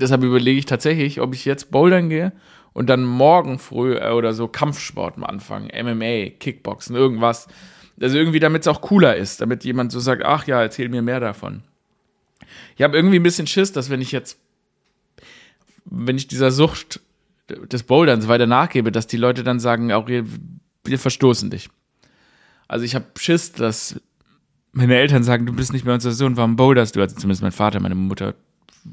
Deshalb 0.00 0.22
überlege 0.22 0.58
ich 0.58 0.66
tatsächlich, 0.66 1.20
ob 1.20 1.34
ich 1.34 1.44
jetzt 1.44 1.72
Bouldern 1.72 2.08
gehe 2.08 2.32
und 2.78 2.88
dann 2.88 3.02
morgen 3.02 3.58
früh 3.58 3.96
äh, 3.96 4.12
oder 4.12 4.32
so 4.34 4.46
Kampfsport 4.46 5.18
mal 5.18 5.26
anfangen. 5.26 5.66
MMA, 5.66 6.30
Kickboxen, 6.38 6.94
irgendwas. 6.94 7.48
Also 8.00 8.16
irgendwie, 8.16 8.38
damit 8.38 8.62
es 8.62 8.68
auch 8.68 8.82
cooler 8.82 9.16
ist. 9.16 9.40
Damit 9.40 9.64
jemand 9.64 9.90
so 9.90 9.98
sagt, 9.98 10.22
ach 10.24 10.46
ja, 10.46 10.62
erzähl 10.62 10.88
mir 10.88 11.02
mehr 11.02 11.18
davon. 11.18 11.64
Ich 12.76 12.82
habe 12.82 12.96
irgendwie 12.96 13.18
ein 13.18 13.24
bisschen 13.24 13.48
Schiss, 13.48 13.72
dass 13.72 13.90
wenn 13.90 14.00
ich 14.00 14.12
jetzt, 14.12 14.38
wenn 15.86 16.16
ich 16.16 16.28
dieser 16.28 16.52
Sucht 16.52 17.00
des 17.48 17.82
Boulderns 17.82 18.28
weiter 18.28 18.46
nachgebe, 18.46 18.92
dass 18.92 19.08
die 19.08 19.16
Leute 19.16 19.42
dann 19.42 19.58
sagen, 19.58 19.90
auch 19.90 20.06
wir, 20.06 20.24
wir 20.84 21.00
verstoßen 21.00 21.50
dich. 21.50 21.70
Also 22.68 22.84
ich 22.84 22.94
habe 22.94 23.06
Schiss, 23.18 23.50
dass 23.50 24.00
meine 24.70 24.96
Eltern 24.96 25.24
sagen, 25.24 25.46
du 25.46 25.52
bist 25.52 25.72
nicht 25.72 25.84
mehr 25.84 25.94
unser 25.94 26.12
Sohn, 26.12 26.36
warum 26.36 26.54
boulderst 26.54 26.94
du? 26.94 27.00
Also 27.00 27.16
zumindest 27.16 27.42
mein 27.42 27.50
Vater, 27.50 27.80
meine 27.80 27.96
Mutter, 27.96 28.36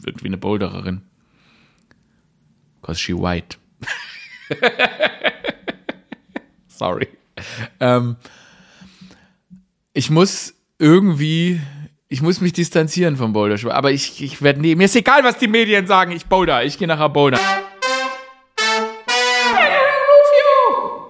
irgendwie 0.03 0.25
eine 0.25 0.39
Bouldererin. 0.39 1.03
Cause 2.81 2.99
she 2.99 3.13
white. 3.13 3.57
Sorry. 6.67 7.07
Ähm, 7.79 8.15
ich 9.93 10.09
muss 10.09 10.53
irgendwie, 10.77 11.61
ich 12.07 12.21
muss 12.21 12.41
mich 12.41 12.53
distanzieren 12.53 13.15
vom 13.15 13.33
Boulder. 13.33 13.73
Aber 13.73 13.91
ich, 13.91 14.21
ich 14.21 14.41
werde 14.41 14.61
nie, 14.61 14.75
mir 14.75 14.85
ist 14.85 14.95
egal, 14.95 15.23
was 15.23 15.37
die 15.37 15.47
Medien 15.47 15.87
sagen, 15.87 16.11
ich 16.11 16.25
boulder, 16.25 16.63
ich 16.63 16.77
gehe 16.77 16.87
nachher 16.87 17.09
boulder. 17.09 17.39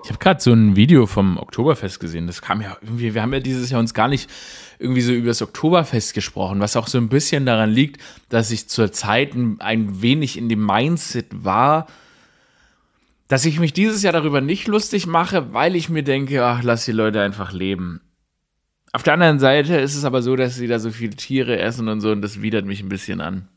Ich 0.03 0.11
habe 0.11 0.19
gerade 0.19 0.39
so 0.39 0.53
ein 0.53 0.75
Video 0.75 1.07
vom 1.07 1.39
Oktoberfest 1.39 1.99
gesehen. 1.99 2.27
Das 2.27 2.43
kam 2.43 2.61
ja 2.61 2.77
irgendwie, 2.81 3.15
wir 3.15 3.23
haben 3.23 3.33
ja 3.33 3.39
dieses 3.39 3.71
Jahr 3.71 3.79
uns 3.79 3.95
gar 3.95 4.07
nicht 4.07 4.29
irgendwie 4.77 5.01
so 5.01 5.11
über 5.11 5.29
das 5.29 5.41
Oktoberfest 5.41 6.13
gesprochen, 6.13 6.59
was 6.59 6.75
auch 6.75 6.87
so 6.87 6.99
ein 6.99 7.09
bisschen 7.09 7.45
daran 7.45 7.71
liegt, 7.71 8.01
dass 8.29 8.51
ich 8.51 8.67
zur 8.67 8.91
Zeit 8.91 9.33
ein 9.33 10.01
wenig 10.01 10.37
in 10.37 10.47
dem 10.47 10.63
Mindset 10.63 11.27
war, 11.31 11.87
dass 13.27 13.45
ich 13.45 13.59
mich 13.59 13.73
dieses 13.73 14.03
Jahr 14.03 14.13
darüber 14.13 14.41
nicht 14.41 14.67
lustig 14.67 15.07
mache, 15.07 15.53
weil 15.53 15.75
ich 15.75 15.89
mir 15.89 16.03
denke, 16.03 16.45
ach, 16.45 16.63
lass 16.63 16.85
die 16.85 16.91
Leute 16.91 17.21
einfach 17.21 17.51
leben. 17.51 18.01
Auf 18.91 19.03
der 19.03 19.13
anderen 19.13 19.39
Seite 19.39 19.77
ist 19.77 19.95
es 19.95 20.05
aber 20.05 20.21
so, 20.21 20.35
dass 20.35 20.55
sie 20.55 20.67
da 20.67 20.79
so 20.79 20.91
viele 20.91 21.15
Tiere 21.15 21.59
essen 21.59 21.89
und 21.89 22.01
so 22.01 22.11
und 22.11 22.21
das 22.21 22.41
widert 22.41 22.65
mich 22.65 22.81
ein 22.81 22.89
bisschen 22.89 23.19
an. 23.19 23.47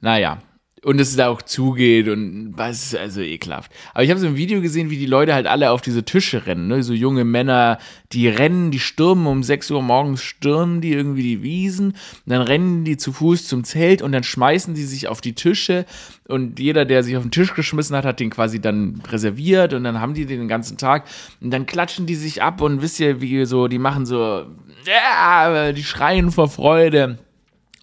Naja, 0.00 0.40
und 0.82 0.98
es 1.00 1.14
da 1.14 1.28
auch 1.28 1.42
zugeht 1.42 2.08
und 2.08 2.52
was 2.56 2.94
also 2.94 3.20
ekelhaft. 3.20 3.70
Aber 3.92 4.02
ich 4.02 4.10
habe 4.10 4.20
so 4.20 4.26
ein 4.26 4.36
Video 4.36 4.62
gesehen, 4.62 4.88
wie 4.88 4.96
die 4.96 5.06
Leute 5.06 5.34
halt 5.34 5.46
alle 5.46 5.70
auf 5.72 5.82
diese 5.82 6.04
Tische 6.04 6.46
rennen, 6.46 6.68
ne? 6.68 6.82
so 6.82 6.94
junge 6.94 7.24
Männer, 7.24 7.78
die 8.12 8.28
rennen, 8.28 8.70
die 8.70 8.78
stürmen 8.78 9.26
um 9.26 9.42
6 9.42 9.70
Uhr 9.72 9.82
morgens 9.82 10.22
stürmen 10.22 10.80
die 10.80 10.92
irgendwie 10.92 11.22
die 11.22 11.42
Wiesen, 11.42 11.96
dann 12.24 12.42
rennen 12.42 12.84
die 12.84 12.96
zu 12.96 13.12
Fuß 13.12 13.46
zum 13.46 13.64
Zelt 13.64 14.00
und 14.00 14.12
dann 14.12 14.22
schmeißen 14.22 14.74
die 14.74 14.84
sich 14.84 15.08
auf 15.08 15.20
die 15.20 15.34
Tische 15.34 15.84
und 16.28 16.58
jeder, 16.58 16.86
der 16.86 17.02
sich 17.02 17.16
auf 17.16 17.22
den 17.24 17.30
Tisch 17.30 17.54
geschmissen 17.54 17.94
hat, 17.94 18.06
hat 18.06 18.20
den 18.20 18.30
quasi 18.30 18.60
dann 18.60 19.02
reserviert 19.06 19.74
und 19.74 19.84
dann 19.84 20.00
haben 20.00 20.14
die 20.14 20.24
den 20.24 20.48
ganzen 20.48 20.78
Tag 20.78 21.04
und 21.42 21.50
dann 21.50 21.66
klatschen 21.66 22.06
die 22.06 22.14
sich 22.14 22.42
ab 22.42 22.62
und 22.62 22.80
wisst 22.80 23.00
ihr, 23.00 23.20
wie 23.20 23.44
so, 23.44 23.68
die 23.68 23.78
machen 23.78 24.06
so, 24.06 24.46
ja, 24.86 25.72
die 25.72 25.84
schreien 25.84 26.30
vor 26.30 26.48
Freude 26.48 27.18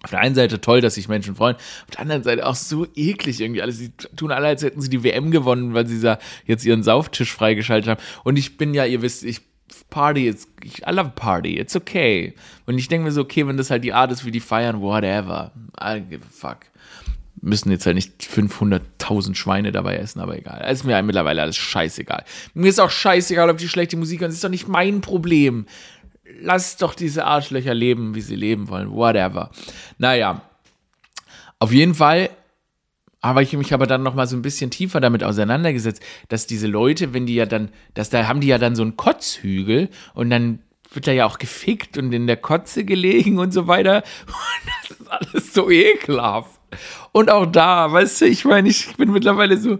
auf 0.02 0.10
der 0.10 0.20
einen 0.20 0.34
Seite 0.34 0.60
toll, 0.60 0.80
dass 0.80 0.94
sich 0.94 1.08
Menschen 1.08 1.36
freuen, 1.36 1.56
auf 1.56 1.90
der 1.92 2.00
anderen 2.00 2.22
Seite 2.22 2.46
auch 2.46 2.54
so 2.54 2.86
eklig 2.94 3.40
irgendwie 3.40 3.62
alles. 3.62 3.78
Sie 3.78 3.90
tun 4.16 4.30
alle, 4.30 4.46
als 4.46 4.62
hätten 4.62 4.80
sie 4.80 4.90
die 4.90 5.02
WM 5.02 5.30
gewonnen, 5.30 5.74
weil 5.74 5.86
sie 5.86 6.00
da 6.00 6.18
jetzt 6.46 6.64
ihren 6.64 6.84
Sauftisch 6.84 7.32
freigeschaltet 7.32 7.90
haben. 7.90 8.00
Und 8.22 8.38
ich 8.38 8.56
bin 8.56 8.74
ja, 8.74 8.84
ihr 8.84 9.02
wisst, 9.02 9.24
ich 9.24 9.40
Party, 9.90 10.28
it's, 10.28 10.46
I 10.64 10.92
love 10.92 11.12
Party, 11.14 11.58
it's 11.58 11.74
okay. 11.74 12.34
Und 12.66 12.78
ich 12.78 12.88
denke 12.88 13.06
mir 13.06 13.12
so, 13.12 13.22
okay, 13.22 13.46
wenn 13.46 13.56
das 13.56 13.70
halt 13.70 13.84
die 13.84 13.92
Art 13.92 14.12
ist, 14.12 14.24
wie 14.24 14.30
die 14.30 14.40
feiern, 14.40 14.80
whatever. 14.80 15.52
I 15.80 16.00
give 16.00 16.22
a 16.24 16.30
fuck. 16.30 16.58
Müssen 17.40 17.70
jetzt 17.70 17.86
halt 17.86 17.94
nicht 17.94 18.22
500.000 18.22 19.34
Schweine 19.34 19.70
dabei 19.70 19.96
essen, 19.96 20.20
aber 20.20 20.36
egal. 20.36 20.68
Ist 20.70 20.84
mir 20.84 21.00
mittlerweile 21.02 21.42
alles 21.42 21.56
scheißegal. 21.56 22.24
Mir 22.54 22.68
ist 22.68 22.80
auch 22.80 22.90
scheißegal, 22.90 23.48
ob 23.48 23.58
die 23.58 23.68
schlechte 23.68 23.96
Musik 23.96 24.20
hören. 24.20 24.30
Das 24.30 24.36
ist 24.36 24.44
doch 24.44 24.48
nicht 24.48 24.68
mein 24.68 25.00
Problem 25.00 25.66
lass 26.40 26.76
doch 26.76 26.94
diese 26.94 27.24
Arschlöcher 27.24 27.74
leben, 27.74 28.14
wie 28.14 28.20
sie 28.20 28.36
leben 28.36 28.68
wollen, 28.68 28.90
whatever. 28.90 29.50
Naja, 29.98 30.42
auf 31.58 31.72
jeden 31.72 31.94
Fall 31.94 32.30
habe 33.22 33.42
ich 33.42 33.52
mich 33.54 33.74
aber 33.74 33.86
dann 33.86 34.02
noch 34.02 34.14
mal 34.14 34.26
so 34.26 34.36
ein 34.36 34.42
bisschen 34.42 34.70
tiefer 34.70 35.00
damit 35.00 35.24
auseinandergesetzt, 35.24 36.02
dass 36.28 36.46
diese 36.46 36.68
Leute, 36.68 37.12
wenn 37.14 37.26
die 37.26 37.34
ja 37.34 37.46
dann, 37.46 37.70
dass 37.94 38.10
da 38.10 38.28
haben 38.28 38.40
die 38.40 38.46
ja 38.46 38.58
dann 38.58 38.76
so 38.76 38.82
einen 38.82 38.96
Kotzhügel 38.96 39.88
und 40.14 40.30
dann 40.30 40.60
wird 40.92 41.06
da 41.06 41.12
ja 41.12 41.26
auch 41.26 41.38
gefickt 41.38 41.98
und 41.98 42.12
in 42.12 42.26
der 42.26 42.36
Kotze 42.36 42.84
gelegen 42.84 43.38
und 43.38 43.52
so 43.52 43.66
weiter. 43.66 44.02
Und 44.26 44.72
das 44.88 44.98
ist 44.98 45.10
alles 45.10 45.54
so 45.54 45.70
ekelhaft. 45.70 46.58
Und 47.12 47.30
auch 47.30 47.46
da, 47.46 47.92
weißt 47.92 48.22
du, 48.22 48.26
ich 48.26 48.44
meine, 48.44 48.68
ich 48.68 48.96
bin 48.96 49.10
mittlerweile 49.10 49.58
so, 49.58 49.78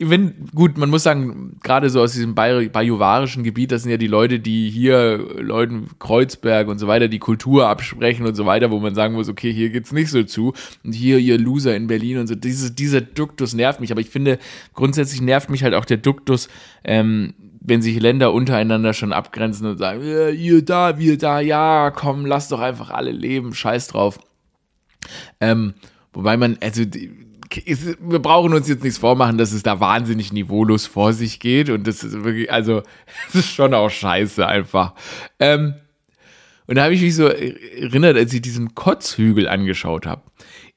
wenn, 0.00 0.48
gut, 0.52 0.76
man 0.78 0.90
muss 0.90 1.04
sagen, 1.04 1.58
gerade 1.62 1.90
so 1.90 2.00
aus 2.00 2.12
diesem 2.12 2.34
bajuwarischen 2.34 3.44
Gebiet, 3.44 3.70
das 3.70 3.82
sind 3.82 3.92
ja 3.92 3.96
die 3.96 4.08
Leute, 4.08 4.40
die 4.40 4.68
hier, 4.68 5.18
Leuten 5.38 5.90
Kreuzberg 6.00 6.66
und 6.66 6.78
so 6.78 6.88
weiter, 6.88 7.06
die 7.06 7.20
Kultur 7.20 7.68
absprechen 7.68 8.26
und 8.26 8.34
so 8.34 8.46
weiter, 8.46 8.72
wo 8.72 8.80
man 8.80 8.96
sagen 8.96 9.14
muss, 9.14 9.28
okay, 9.28 9.52
hier 9.52 9.70
geht's 9.70 9.92
nicht 9.92 10.10
so 10.10 10.24
zu. 10.24 10.54
Und 10.82 10.92
hier, 10.92 11.18
ihr 11.18 11.38
Loser 11.38 11.76
in 11.76 11.86
Berlin 11.86 12.18
und 12.18 12.26
so, 12.26 12.34
diese, 12.34 12.72
dieser 12.72 13.00
Duktus 13.00 13.54
nervt 13.54 13.78
mich. 13.78 13.92
Aber 13.92 14.00
ich 14.00 14.10
finde, 14.10 14.40
grundsätzlich 14.74 15.20
nervt 15.20 15.50
mich 15.50 15.62
halt 15.62 15.74
auch 15.74 15.84
der 15.84 15.98
Duktus, 15.98 16.48
ähm, 16.82 17.34
wenn 17.60 17.80
sich 17.80 18.00
Länder 18.00 18.32
untereinander 18.32 18.92
schon 18.92 19.12
abgrenzen 19.12 19.68
und 19.68 19.78
sagen, 19.78 20.04
ja, 20.04 20.30
ihr 20.30 20.64
da, 20.64 20.98
wir 20.98 21.16
da, 21.16 21.38
ja, 21.38 21.92
komm, 21.92 22.26
lass 22.26 22.48
doch 22.48 22.60
einfach 22.60 22.90
alle 22.90 23.12
leben, 23.12 23.54
scheiß 23.54 23.86
drauf. 23.86 24.18
Ähm, 25.40 25.74
wobei 26.12 26.36
man, 26.36 26.58
also, 26.60 26.82
wir 27.50 28.18
brauchen 28.18 28.54
uns 28.54 28.68
jetzt 28.68 28.82
nichts 28.82 28.98
vormachen, 28.98 29.38
dass 29.38 29.52
es 29.52 29.62
da 29.62 29.80
wahnsinnig 29.80 30.32
niveaulos 30.32 30.86
vor 30.86 31.12
sich 31.12 31.40
geht. 31.40 31.70
Und 31.70 31.86
das 31.86 32.02
ist 32.02 32.24
wirklich, 32.24 32.52
also, 32.52 32.82
das 33.26 33.36
ist 33.36 33.54
schon 33.54 33.74
auch 33.74 33.90
scheiße 33.90 34.46
einfach. 34.46 34.94
Ähm, 35.38 35.74
und 36.66 36.76
da 36.76 36.84
habe 36.84 36.94
ich 36.94 37.02
mich 37.02 37.14
so 37.14 37.26
erinnert, 37.26 38.16
als 38.16 38.32
ich 38.32 38.42
diesen 38.42 38.74
Kotzhügel 38.74 39.48
angeschaut 39.48 40.06
habe, 40.06 40.22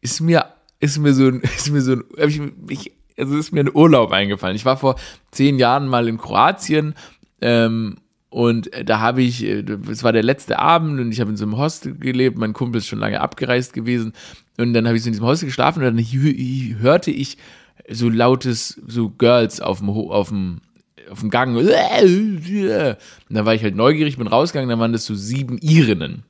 ist 0.01 0.21
mir, 0.21 0.45
ist 0.79 0.99
mir 0.99 1.13
so 1.13 1.27
ein, 1.27 1.41
ist 1.57 1.71
mir 1.71 1.81
so 1.81 1.93
ein, 1.93 2.03
hab 2.17 2.29
ich 2.29 2.39
mich, 2.39 2.91
also 3.17 3.37
ist 3.37 3.51
mir 3.51 3.61
ein 3.61 3.73
Urlaub 3.73 4.11
eingefallen. 4.11 4.55
Ich 4.55 4.65
war 4.65 4.77
vor 4.77 4.95
zehn 5.31 5.57
Jahren 5.57 5.87
mal 5.87 6.07
in 6.07 6.17
Kroatien, 6.17 6.93
ähm, 7.41 7.97
und 8.29 8.69
da 8.85 8.99
habe 8.99 9.21
ich, 9.21 9.43
es 9.43 10.03
war 10.03 10.13
der 10.13 10.23
letzte 10.23 10.59
Abend 10.59 10.99
und 10.99 11.11
ich 11.11 11.19
habe 11.19 11.31
in 11.31 11.37
so 11.37 11.45
einem 11.45 11.57
Hostel 11.57 11.95
gelebt, 11.95 12.37
mein 12.37 12.53
Kumpel 12.53 12.79
ist 12.79 12.87
schon 12.87 12.99
lange 12.99 13.21
abgereist 13.21 13.73
gewesen 13.73 14.13
und 14.57 14.73
dann 14.73 14.85
habe 14.87 14.97
ich 14.97 15.03
so 15.03 15.07
in 15.07 15.13
diesem 15.13 15.25
Hostel 15.25 15.47
geschlafen 15.47 15.83
und 15.83 15.95
dann 15.95 16.05
hörte 16.79 17.11
ich 17.11 17.37
so 17.89 18.09
lautes, 18.09 18.79
so 18.85 19.09
Girls 19.09 19.61
auf 19.61 19.79
dem, 19.79 19.89
auf 19.89 20.29
dem, 20.29 20.61
auf 21.09 21.21
dem 21.21 21.29
Gang. 21.29 21.55
Und 21.55 21.67
dann 21.69 23.45
war 23.45 23.55
ich 23.55 23.63
halt 23.63 23.75
neugierig, 23.75 24.17
bin 24.17 24.27
rausgegangen, 24.27 24.69
dann 24.69 24.79
waren 24.79 24.93
das 24.93 25.05
so 25.05 25.15
sieben 25.15 25.57
Irinnen. 25.57 26.23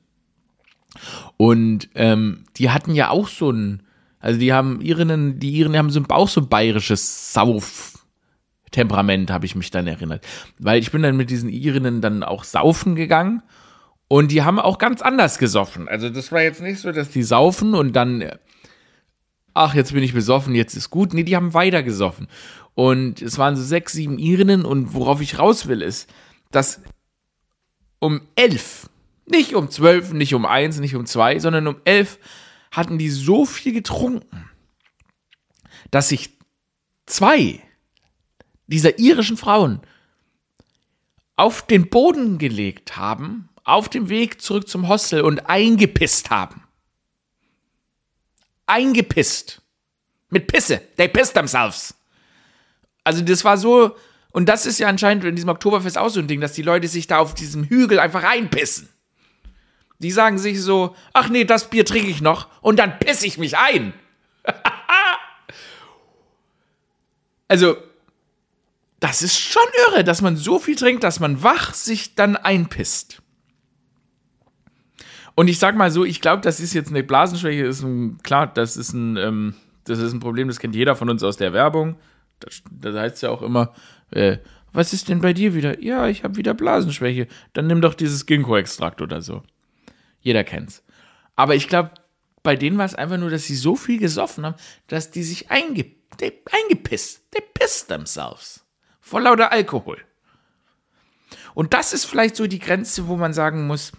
Und 1.36 1.88
ähm, 1.94 2.44
die 2.56 2.70
hatten 2.70 2.94
ja 2.94 3.10
auch 3.10 3.28
so 3.28 3.50
ein, 3.50 3.82
also 4.20 4.38
die 4.38 4.52
haben 4.52 4.80
Irinnen, 4.80 5.38
die 5.38 5.56
Irinnen 5.56 5.78
haben 5.78 5.90
so 5.90 6.00
ein 6.00 6.10
auch 6.10 6.28
so 6.28 6.40
ein 6.40 6.48
bayerisches 6.48 7.32
Sauf. 7.32 7.99
Temperament, 8.70 9.30
habe 9.30 9.46
ich 9.46 9.54
mich 9.54 9.70
dann 9.70 9.86
erinnert. 9.86 10.26
Weil 10.58 10.78
ich 10.80 10.90
bin 10.90 11.02
dann 11.02 11.16
mit 11.16 11.30
diesen 11.30 11.48
Irinnen 11.48 12.00
dann 12.00 12.22
auch 12.22 12.44
saufen 12.44 12.94
gegangen 12.94 13.42
und 14.08 14.32
die 14.32 14.42
haben 14.42 14.58
auch 14.58 14.78
ganz 14.78 15.02
anders 15.02 15.38
gesoffen. 15.38 15.88
Also 15.88 16.08
das 16.10 16.32
war 16.32 16.42
jetzt 16.42 16.60
nicht 16.60 16.80
so, 16.80 16.92
dass 16.92 17.10
die 17.10 17.22
saufen 17.22 17.74
und 17.74 17.94
dann, 17.94 18.28
ach, 19.54 19.74
jetzt 19.74 19.92
bin 19.92 20.02
ich 20.02 20.14
besoffen, 20.14 20.54
jetzt 20.54 20.74
ist 20.74 20.90
gut. 20.90 21.14
Nee, 21.14 21.22
die 21.22 21.36
haben 21.36 21.54
weiter 21.54 21.82
gesoffen. 21.82 22.26
Und 22.74 23.22
es 23.22 23.38
waren 23.38 23.56
so 23.56 23.62
sechs, 23.62 23.92
sieben 23.92 24.18
Irinnen 24.18 24.64
und 24.64 24.94
worauf 24.94 25.20
ich 25.20 25.38
raus 25.38 25.66
will, 25.66 25.82
ist, 25.82 26.10
dass 26.50 26.80
um 27.98 28.22
elf, 28.34 28.88
nicht 29.26 29.54
um 29.54 29.70
zwölf, 29.70 30.12
nicht 30.12 30.34
um 30.34 30.46
eins, 30.46 30.80
nicht 30.80 30.96
um 30.96 31.06
zwei, 31.06 31.38
sondern 31.38 31.66
um 31.66 31.76
elf 31.84 32.18
hatten 32.70 32.98
die 32.98 33.10
so 33.10 33.44
viel 33.44 33.72
getrunken, 33.72 34.48
dass 35.90 36.08
sich 36.08 36.38
zwei 37.06 37.60
dieser 38.70 38.98
irischen 38.98 39.36
Frauen 39.36 39.80
auf 41.36 41.66
den 41.66 41.88
Boden 41.88 42.38
gelegt 42.38 42.96
haben 42.96 43.50
auf 43.64 43.88
dem 43.88 44.08
Weg 44.08 44.40
zurück 44.42 44.68
zum 44.68 44.88
Hostel 44.88 45.22
und 45.22 45.48
eingepisst 45.48 46.30
haben. 46.30 46.64
Eingepisst. 48.66 49.62
Mit 50.28 50.46
Pisse. 50.46 50.80
They 50.96 51.08
pissed 51.08 51.34
themselves. 51.34 51.94
Also 53.04 53.22
das 53.22 53.44
war 53.44 53.56
so, 53.56 53.96
und 54.30 54.48
das 54.48 54.66
ist 54.66 54.78
ja 54.78 54.88
anscheinend 54.88 55.24
in 55.24 55.34
diesem 55.34 55.50
Oktoberfest 55.50 55.98
auch 55.98 56.08
so 56.08 56.20
ein 56.20 56.28
Ding, 56.28 56.40
dass 56.40 56.52
die 56.52 56.62
Leute 56.62 56.88
sich 56.88 57.06
da 57.06 57.18
auf 57.18 57.34
diesem 57.34 57.64
Hügel 57.64 57.98
einfach 57.98 58.22
reinpissen. 58.22 58.88
Die 59.98 60.10
sagen 60.10 60.38
sich 60.38 60.60
so, 60.60 60.96
ach 61.12 61.28
nee, 61.28 61.44
das 61.44 61.68
Bier 61.68 61.84
trinke 61.84 62.10
ich 62.10 62.20
noch 62.20 62.48
und 62.62 62.78
dann 62.78 62.98
pisse 62.98 63.26
ich 63.26 63.38
mich 63.38 63.56
ein. 63.58 63.92
Also, 67.48 67.76
das 69.00 69.22
ist 69.22 69.38
schon 69.38 69.62
irre, 69.88 70.04
dass 70.04 70.22
man 70.22 70.36
so 70.36 70.58
viel 70.58 70.76
trinkt, 70.76 71.02
dass 71.04 71.20
man 71.20 71.42
wach 71.42 71.74
sich 71.74 72.14
dann 72.14 72.36
einpisst. 72.36 73.22
Und 75.34 75.48
ich 75.48 75.58
sag 75.58 75.74
mal 75.74 75.90
so, 75.90 76.04
ich 76.04 76.20
glaube, 76.20 76.42
das 76.42 76.60
ist 76.60 76.74
jetzt 76.74 76.90
eine 76.90 77.02
Blasenschwäche, 77.02 77.64
ist 77.64 77.82
ein, 77.82 78.18
klar, 78.22 78.46
das 78.46 78.76
ist 78.76 78.92
ein, 78.92 79.16
ähm, 79.16 79.54
das 79.84 79.98
ist 79.98 80.12
ein 80.12 80.20
Problem, 80.20 80.48
das 80.48 80.58
kennt 80.58 80.74
jeder 80.74 80.96
von 80.96 81.08
uns 81.08 81.22
aus 81.22 81.38
der 81.38 81.52
Werbung. 81.54 81.96
Das, 82.40 82.62
das 82.70 82.94
heißt 82.94 83.22
ja 83.22 83.30
auch 83.30 83.40
immer, 83.42 83.72
äh, 84.10 84.38
was 84.72 84.92
ist 84.92 85.08
denn 85.08 85.20
bei 85.20 85.32
dir 85.32 85.54
wieder? 85.54 85.82
Ja, 85.82 86.08
ich 86.08 86.22
habe 86.24 86.36
wieder 86.36 86.54
Blasenschwäche. 86.54 87.26
Dann 87.54 87.66
nimm 87.66 87.80
doch 87.80 87.94
dieses 87.94 88.26
Ginkgo-Extrakt 88.26 89.00
oder 89.00 89.22
so. 89.22 89.42
Jeder 90.20 90.44
kennt's. 90.44 90.84
Aber 91.36 91.54
ich 91.54 91.68
glaube, 91.68 91.90
bei 92.42 92.54
denen 92.54 92.78
war 92.78 92.84
es 92.84 92.94
einfach 92.94 93.16
nur, 93.16 93.30
dass 93.30 93.44
sie 93.44 93.56
so 93.56 93.76
viel 93.76 93.98
gesoffen 93.98 94.44
haben, 94.44 94.56
dass 94.88 95.10
die 95.10 95.22
sich 95.22 95.50
einge 95.50 95.86
eingepisst. 96.20 97.30
They 97.30 97.42
pissed 97.54 97.88
themselves. 97.88 98.64
Vor 99.10 99.22
lauter 99.22 99.50
Alkohol. 99.50 99.98
Und 101.54 101.74
das 101.74 101.92
ist 101.92 102.04
vielleicht 102.04 102.36
so 102.36 102.46
die 102.46 102.60
Grenze, 102.60 103.08
wo 103.08 103.16
man 103.16 103.32
sagen 103.32 103.66
muss, 103.66 103.90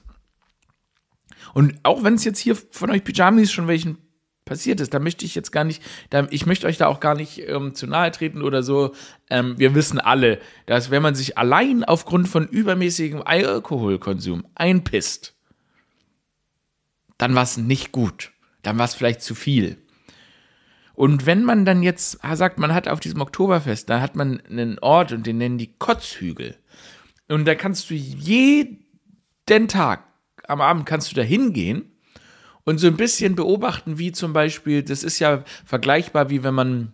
und 1.54 1.78
auch 1.84 2.06
wenn 2.06 2.14
es 2.14 2.24
jetzt 2.24 2.40
hier 2.40 2.56
von 2.56 2.90
euch 2.92 3.04
Pyjamis 3.04 3.52
schon 3.52 3.68
welchen 3.68 3.98
passiert 4.46 4.80
ist, 4.80 4.94
da 4.94 5.00
möchte 5.00 5.26
ich 5.26 5.36
jetzt 5.36 5.52
gar 5.52 5.66
nicht, 5.66 5.84
da, 6.12 6.30
ich 6.32 6.46
möchte 6.46 6.66
euch 6.66 6.78
da 6.78 6.88
auch 6.88 7.02
gar 7.02 7.16
nicht 7.16 7.40
ähm, 7.46 7.76
zu 7.76 7.88
nahe 7.88 8.10
treten 8.12 8.42
oder 8.42 8.64
so. 8.64 8.96
Ähm, 9.30 9.60
wir 9.60 9.76
wissen 9.76 10.00
alle, 10.00 10.40
dass 10.66 10.92
wenn 10.92 11.02
man 11.02 11.14
sich 11.14 11.38
allein 11.38 11.84
aufgrund 11.84 12.30
von 12.30 12.48
übermäßigem 12.48 13.22
Alkoholkonsum 13.22 14.48
einpisst, 14.56 15.36
dann 17.18 17.36
war 17.36 17.44
es 17.44 17.58
nicht 17.58 17.92
gut. 17.92 18.32
Dann 18.62 18.78
war 18.78 18.86
es 18.86 18.94
vielleicht 18.94 19.24
zu 19.24 19.36
viel. 19.36 19.78
Und 20.94 21.26
wenn 21.26 21.44
man 21.44 21.66
dann 21.66 21.84
jetzt 21.84 22.20
sagt, 22.34 22.60
man 22.60 22.74
hat 22.74 22.88
auf 22.88 23.00
diesem 23.00 23.22
Oktoberfest, 23.22 23.90
da 23.90 24.02
hat 24.02 24.16
man 24.16 24.42
einen 24.50 24.80
Ort 24.80 25.12
und 25.12 25.26
den 25.26 25.38
nennen 25.38 25.58
die 25.58 25.74
Kotzhügel. 25.78 26.58
Und 27.28 27.46
da 27.46 27.56
kannst 27.56 27.90
du 27.90 27.94
jeden 27.94 28.78
Tag 29.68 30.04
am 30.48 30.62
Abend 30.62 30.86
kannst 30.86 31.12
du 31.12 31.16
da 31.16 31.22
hingehen 31.22 31.86
und 32.64 32.78
so 32.78 32.88
ein 32.88 32.98
bisschen 32.98 33.36
beobachten, 33.36 33.98
wie 33.98 34.12
zum 34.12 34.34
Beispiel, 34.34 34.84
das 34.84 35.04
ist 35.04 35.20
ja 35.20 35.44
vergleichbar, 35.66 36.30
wie 36.30 36.44
wenn 36.44 36.54
man, 36.54 36.94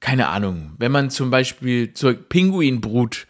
keine 0.00 0.28
Ahnung, 0.28 0.72
wenn 0.78 0.92
man 0.92 1.10
zum 1.10 1.30
Beispiel 1.30 1.94
zur 1.94 2.14
Pinguinbrut 2.14 3.26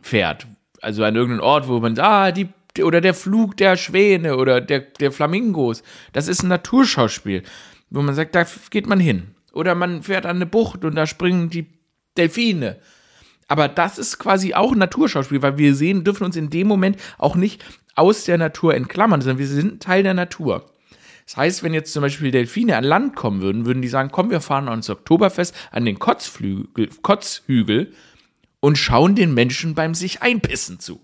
fährt, 0.00 0.46
also 0.80 1.04
an 1.04 1.16
irgendeinen 1.16 1.40
Ort, 1.40 1.68
wo 1.68 1.80
man, 1.80 1.98
ah, 1.98 2.30
die, 2.32 2.48
oder 2.80 3.00
der 3.00 3.14
Flug 3.14 3.56
der 3.56 3.76
Schwäne 3.76 4.36
oder 4.36 4.60
der, 4.60 4.80
der 4.80 5.12
Flamingos, 5.12 5.82
das 6.12 6.28
ist 6.28 6.42
ein 6.42 6.48
Naturschauspiel, 6.48 7.42
wo 7.90 8.02
man 8.02 8.14
sagt, 8.14 8.34
da 8.34 8.44
geht 8.70 8.86
man 8.86 9.00
hin. 9.00 9.34
Oder 9.52 9.74
man 9.74 10.02
fährt 10.02 10.26
an 10.26 10.36
eine 10.36 10.46
Bucht 10.46 10.84
und 10.84 10.94
da 10.94 11.06
springen 11.06 11.50
die 11.50 11.66
Delfine. 12.16 12.78
Aber 13.48 13.68
das 13.68 13.98
ist 13.98 14.18
quasi 14.18 14.54
auch 14.54 14.72
ein 14.72 14.78
Naturschauspiel, 14.78 15.42
weil 15.42 15.58
wir 15.58 15.74
sehen, 15.74 16.04
dürfen 16.04 16.24
uns 16.24 16.36
in 16.36 16.50
dem 16.50 16.66
Moment 16.66 16.98
auch 17.18 17.36
nicht 17.36 17.64
aus 17.94 18.24
der 18.24 18.38
Natur 18.38 18.74
entklammern, 18.74 19.20
sondern 19.20 19.38
wir 19.38 19.46
sind 19.46 19.82
Teil 19.82 20.02
der 20.02 20.14
Natur. 20.14 20.70
Das 21.26 21.36
heißt, 21.36 21.62
wenn 21.62 21.74
jetzt 21.74 21.92
zum 21.92 22.02
Beispiel 22.02 22.30
Delfine 22.30 22.76
an 22.76 22.84
Land 22.84 23.16
kommen 23.16 23.40
würden, 23.40 23.66
würden 23.66 23.82
die 23.82 23.88
sagen, 23.88 24.10
komm, 24.12 24.30
wir 24.30 24.40
fahren 24.40 24.68
ans 24.68 24.90
Oktoberfest 24.90 25.54
an 25.72 25.84
den 25.84 25.98
Kotzflügel, 25.98 26.88
Kotzhügel 27.02 27.92
und 28.60 28.78
schauen 28.78 29.16
den 29.16 29.34
Menschen 29.34 29.74
beim 29.74 29.94
sich 29.94 30.22
einpissen 30.22 30.78
zu. 30.78 31.00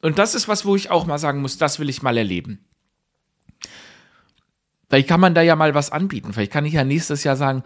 Und 0.00 0.18
das 0.18 0.34
ist 0.34 0.48
was, 0.48 0.64
wo 0.64 0.76
ich 0.76 0.90
auch 0.90 1.06
mal 1.06 1.18
sagen 1.18 1.40
muss, 1.40 1.58
das 1.58 1.78
will 1.78 1.88
ich 1.88 2.02
mal 2.02 2.16
erleben. 2.16 2.64
Vielleicht 4.94 5.08
kann 5.08 5.18
man 5.18 5.34
da 5.34 5.42
ja 5.42 5.56
mal 5.56 5.74
was 5.74 5.90
anbieten. 5.90 6.32
Vielleicht 6.32 6.52
kann 6.52 6.64
ich 6.64 6.74
ja 6.74 6.84
nächstes 6.84 7.24
Jahr 7.24 7.34
sagen, 7.34 7.64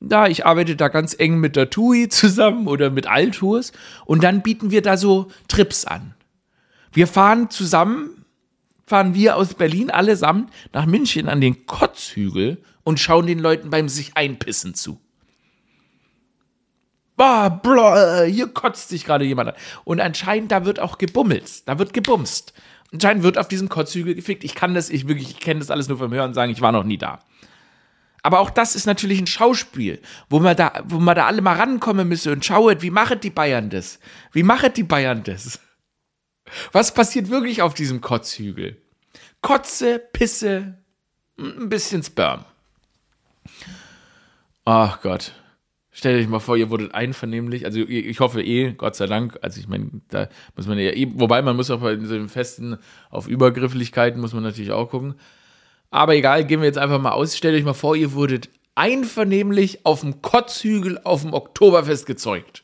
da, 0.00 0.28
ich 0.28 0.46
arbeite 0.46 0.76
da 0.76 0.88
ganz 0.88 1.14
eng 1.18 1.36
mit 1.36 1.54
der 1.54 1.68
TUI 1.68 2.08
zusammen 2.08 2.66
oder 2.68 2.88
mit 2.88 3.06
Altours 3.06 3.72
und 4.06 4.24
dann 4.24 4.40
bieten 4.40 4.70
wir 4.70 4.80
da 4.80 4.96
so 4.96 5.30
Trips 5.46 5.84
an. 5.84 6.14
Wir 6.90 7.06
fahren 7.06 7.50
zusammen, 7.50 8.24
fahren 8.86 9.12
wir 9.12 9.36
aus 9.36 9.52
Berlin 9.52 9.90
allesamt 9.90 10.50
nach 10.72 10.86
München 10.86 11.28
an 11.28 11.42
den 11.42 11.66
Kotzhügel 11.66 12.56
und 12.82 12.98
schauen 12.98 13.26
den 13.26 13.40
Leuten 13.40 13.68
beim 13.68 13.90
sich 13.90 14.16
einpissen 14.16 14.74
zu. 14.74 14.98
Boah, 17.18 17.60
blah, 17.62 18.22
hier 18.22 18.48
kotzt 18.48 18.88
sich 18.88 19.04
gerade 19.04 19.26
jemand 19.26 19.50
an. 19.50 19.56
Und 19.84 20.00
anscheinend, 20.00 20.50
da 20.50 20.64
wird 20.64 20.80
auch 20.80 20.96
gebummelt. 20.96 21.68
Da 21.68 21.78
wird 21.78 21.92
gebumst. 21.92 22.54
Anscheinend 22.92 23.22
wird 23.22 23.38
auf 23.38 23.48
diesem 23.48 23.68
Kotzhügel 23.68 24.14
gefickt. 24.14 24.44
Ich 24.44 24.54
kann 24.54 24.74
das, 24.74 24.90
ich 24.90 25.06
wirklich, 25.06 25.30
ich 25.30 25.40
kenne 25.40 25.60
das 25.60 25.70
alles 25.70 25.88
nur 25.88 25.98
vom 25.98 26.12
Hören 26.12 26.34
sagen, 26.34 26.52
ich 26.52 26.60
war 26.60 26.72
noch 26.72 26.84
nie 26.84 26.98
da. 26.98 27.20
Aber 28.22 28.40
auch 28.40 28.50
das 28.50 28.74
ist 28.74 28.86
natürlich 28.86 29.18
ein 29.18 29.26
Schauspiel, 29.26 30.00
wo 30.28 30.40
man 30.40 30.56
da, 30.56 30.82
wo 30.84 30.98
man 30.98 31.16
da 31.16 31.26
alle 31.26 31.40
mal 31.40 31.56
rankommen 31.56 32.08
müsse 32.08 32.32
und 32.32 32.44
schaut, 32.44 32.82
wie 32.82 32.90
machen 32.90 33.20
die 33.20 33.30
Bayern 33.30 33.70
das? 33.70 33.98
Wie 34.32 34.42
machen 34.42 34.72
die 34.74 34.82
Bayern 34.82 35.22
das? 35.22 35.60
Was 36.72 36.92
passiert 36.92 37.30
wirklich 37.30 37.62
auf 37.62 37.74
diesem 37.74 38.00
Kotzhügel? 38.00 38.76
Kotze, 39.40 39.98
Pisse, 39.98 40.78
ein 41.38 41.68
bisschen 41.68 42.02
Sperm. 42.02 42.44
Ach 44.64 45.00
Gott. 45.00 45.32
Stell 45.92 46.18
dich 46.18 46.28
mal 46.28 46.38
vor, 46.38 46.56
ihr 46.56 46.70
wurdet 46.70 46.94
einvernehmlich, 46.94 47.64
also 47.64 47.80
ich 47.80 48.20
hoffe 48.20 48.42
eh, 48.42 48.72
Gott 48.72 48.94
sei 48.94 49.06
Dank, 49.06 49.38
also 49.42 49.58
ich 49.58 49.66
meine, 49.66 49.90
da 50.08 50.28
muss 50.54 50.68
man 50.68 50.78
ja 50.78 50.92
eh, 50.92 51.08
wobei 51.14 51.42
man 51.42 51.56
muss 51.56 51.70
auch 51.70 51.80
bei 51.80 51.98
so 51.98 52.14
einem 52.14 52.28
Festen 52.28 52.78
auf 53.10 53.26
Übergrifflichkeiten 53.26 54.20
muss 54.20 54.32
man 54.32 54.44
natürlich 54.44 54.70
auch 54.70 54.88
gucken. 54.88 55.14
Aber 55.90 56.14
egal, 56.14 56.46
gehen 56.46 56.60
wir 56.60 56.66
jetzt 56.66 56.78
einfach 56.78 57.00
mal 57.00 57.10
aus. 57.10 57.36
Stellt 57.36 57.56
euch 57.56 57.64
mal 57.64 57.74
vor, 57.74 57.96
ihr 57.96 58.12
wurdet 58.12 58.48
einvernehmlich 58.76 59.84
auf 59.84 60.00
dem 60.00 60.22
Kotzhügel 60.22 61.00
auf 61.02 61.22
dem 61.22 61.34
Oktoberfest 61.34 62.06
gezeugt. 62.06 62.62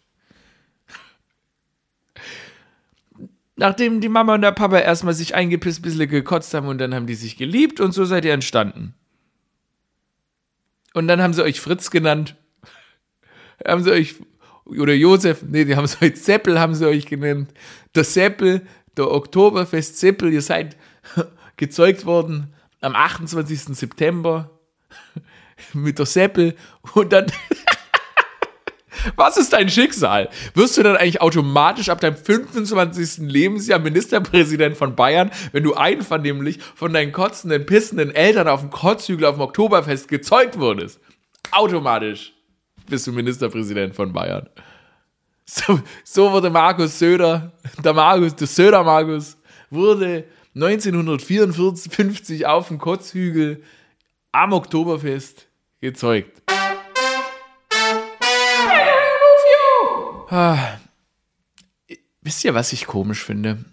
Nachdem 3.56 4.00
die 4.00 4.08
Mama 4.08 4.34
und 4.34 4.42
der 4.42 4.52
Papa 4.52 4.78
erstmal 4.78 5.14
sich 5.14 5.34
eingepisst, 5.34 5.80
ein 5.80 5.82
bisschen 5.82 6.08
gekotzt 6.08 6.54
haben 6.54 6.68
und 6.68 6.78
dann 6.78 6.94
haben 6.94 7.06
die 7.06 7.14
sich 7.14 7.36
geliebt 7.36 7.80
und 7.80 7.92
so 7.92 8.04
seid 8.04 8.24
ihr 8.24 8.34
entstanden. 8.34 8.94
Und 10.94 11.08
dann 11.08 11.20
haben 11.20 11.32
sie 11.32 11.42
euch 11.42 11.60
Fritz 11.60 11.90
genannt. 11.90 12.36
Haben 13.66 13.82
sie 13.82 13.92
euch, 13.92 14.16
oder 14.64 14.94
Josef, 14.94 15.42
nee, 15.42 15.64
die 15.64 15.76
haben 15.76 15.86
sie 15.86 16.04
euch 16.04 16.16
Seppel, 16.16 16.58
haben 16.58 16.74
sie 16.74 16.86
euch 16.86 17.06
genannt. 17.06 17.52
Der 17.94 18.04
Seppel, 18.04 18.62
der 18.96 19.10
Oktoberfest 19.10 19.98
Seppel, 19.98 20.32
ihr 20.32 20.42
seid 20.42 20.76
gezeugt 21.56 22.06
worden 22.06 22.52
am 22.80 22.94
28. 22.94 23.76
September 23.76 24.50
mit 25.72 25.98
der 25.98 26.06
Seppel 26.06 26.54
und 26.94 27.12
dann. 27.12 27.26
Was 29.14 29.36
ist 29.36 29.52
dein 29.52 29.68
Schicksal? 29.68 30.30
Wirst 30.54 30.78
du 30.78 30.82
dann 30.82 30.96
eigentlich 30.96 31.20
automatisch 31.20 31.90
ab 31.90 32.00
deinem 32.00 32.16
25. 32.16 33.28
Lebensjahr 33.28 33.78
Ministerpräsident 33.78 34.76
von 34.76 34.96
Bayern, 34.96 35.30
wenn 35.52 35.62
du 35.62 35.74
einvernehmlich 35.74 36.58
von 36.74 36.92
deinen 36.92 37.12
kotzenden, 37.12 37.66
pissenden 37.66 38.12
Eltern 38.12 38.48
auf 38.48 38.60
dem 38.60 38.70
Kotzhügel 38.70 39.26
auf 39.26 39.36
dem 39.36 39.42
Oktoberfest 39.42 40.08
gezeugt 40.08 40.58
wurdest? 40.58 40.98
Automatisch 41.52 42.35
bist 42.86 43.06
du 43.06 43.12
Ministerpräsident 43.12 43.94
von 43.94 44.12
Bayern. 44.12 44.48
So, 45.44 45.80
so 46.02 46.32
wurde 46.32 46.50
Markus 46.50 46.98
Söder, 46.98 47.52
der 47.84 47.92
Markus, 47.92 48.34
der 48.34 48.48
Söder 48.48 48.82
Markus, 48.82 49.36
wurde 49.70 50.24
1954 50.56 52.46
auf 52.46 52.68
dem 52.68 52.78
Kotzhügel 52.78 53.62
am 54.32 54.52
Oktoberfest 54.52 55.46
gezeugt. 55.80 56.42
Ah. 60.28 60.78
Wisst 62.22 62.44
ihr, 62.44 62.54
was 62.54 62.72
ich 62.72 62.86
komisch 62.86 63.22
finde? 63.22 63.64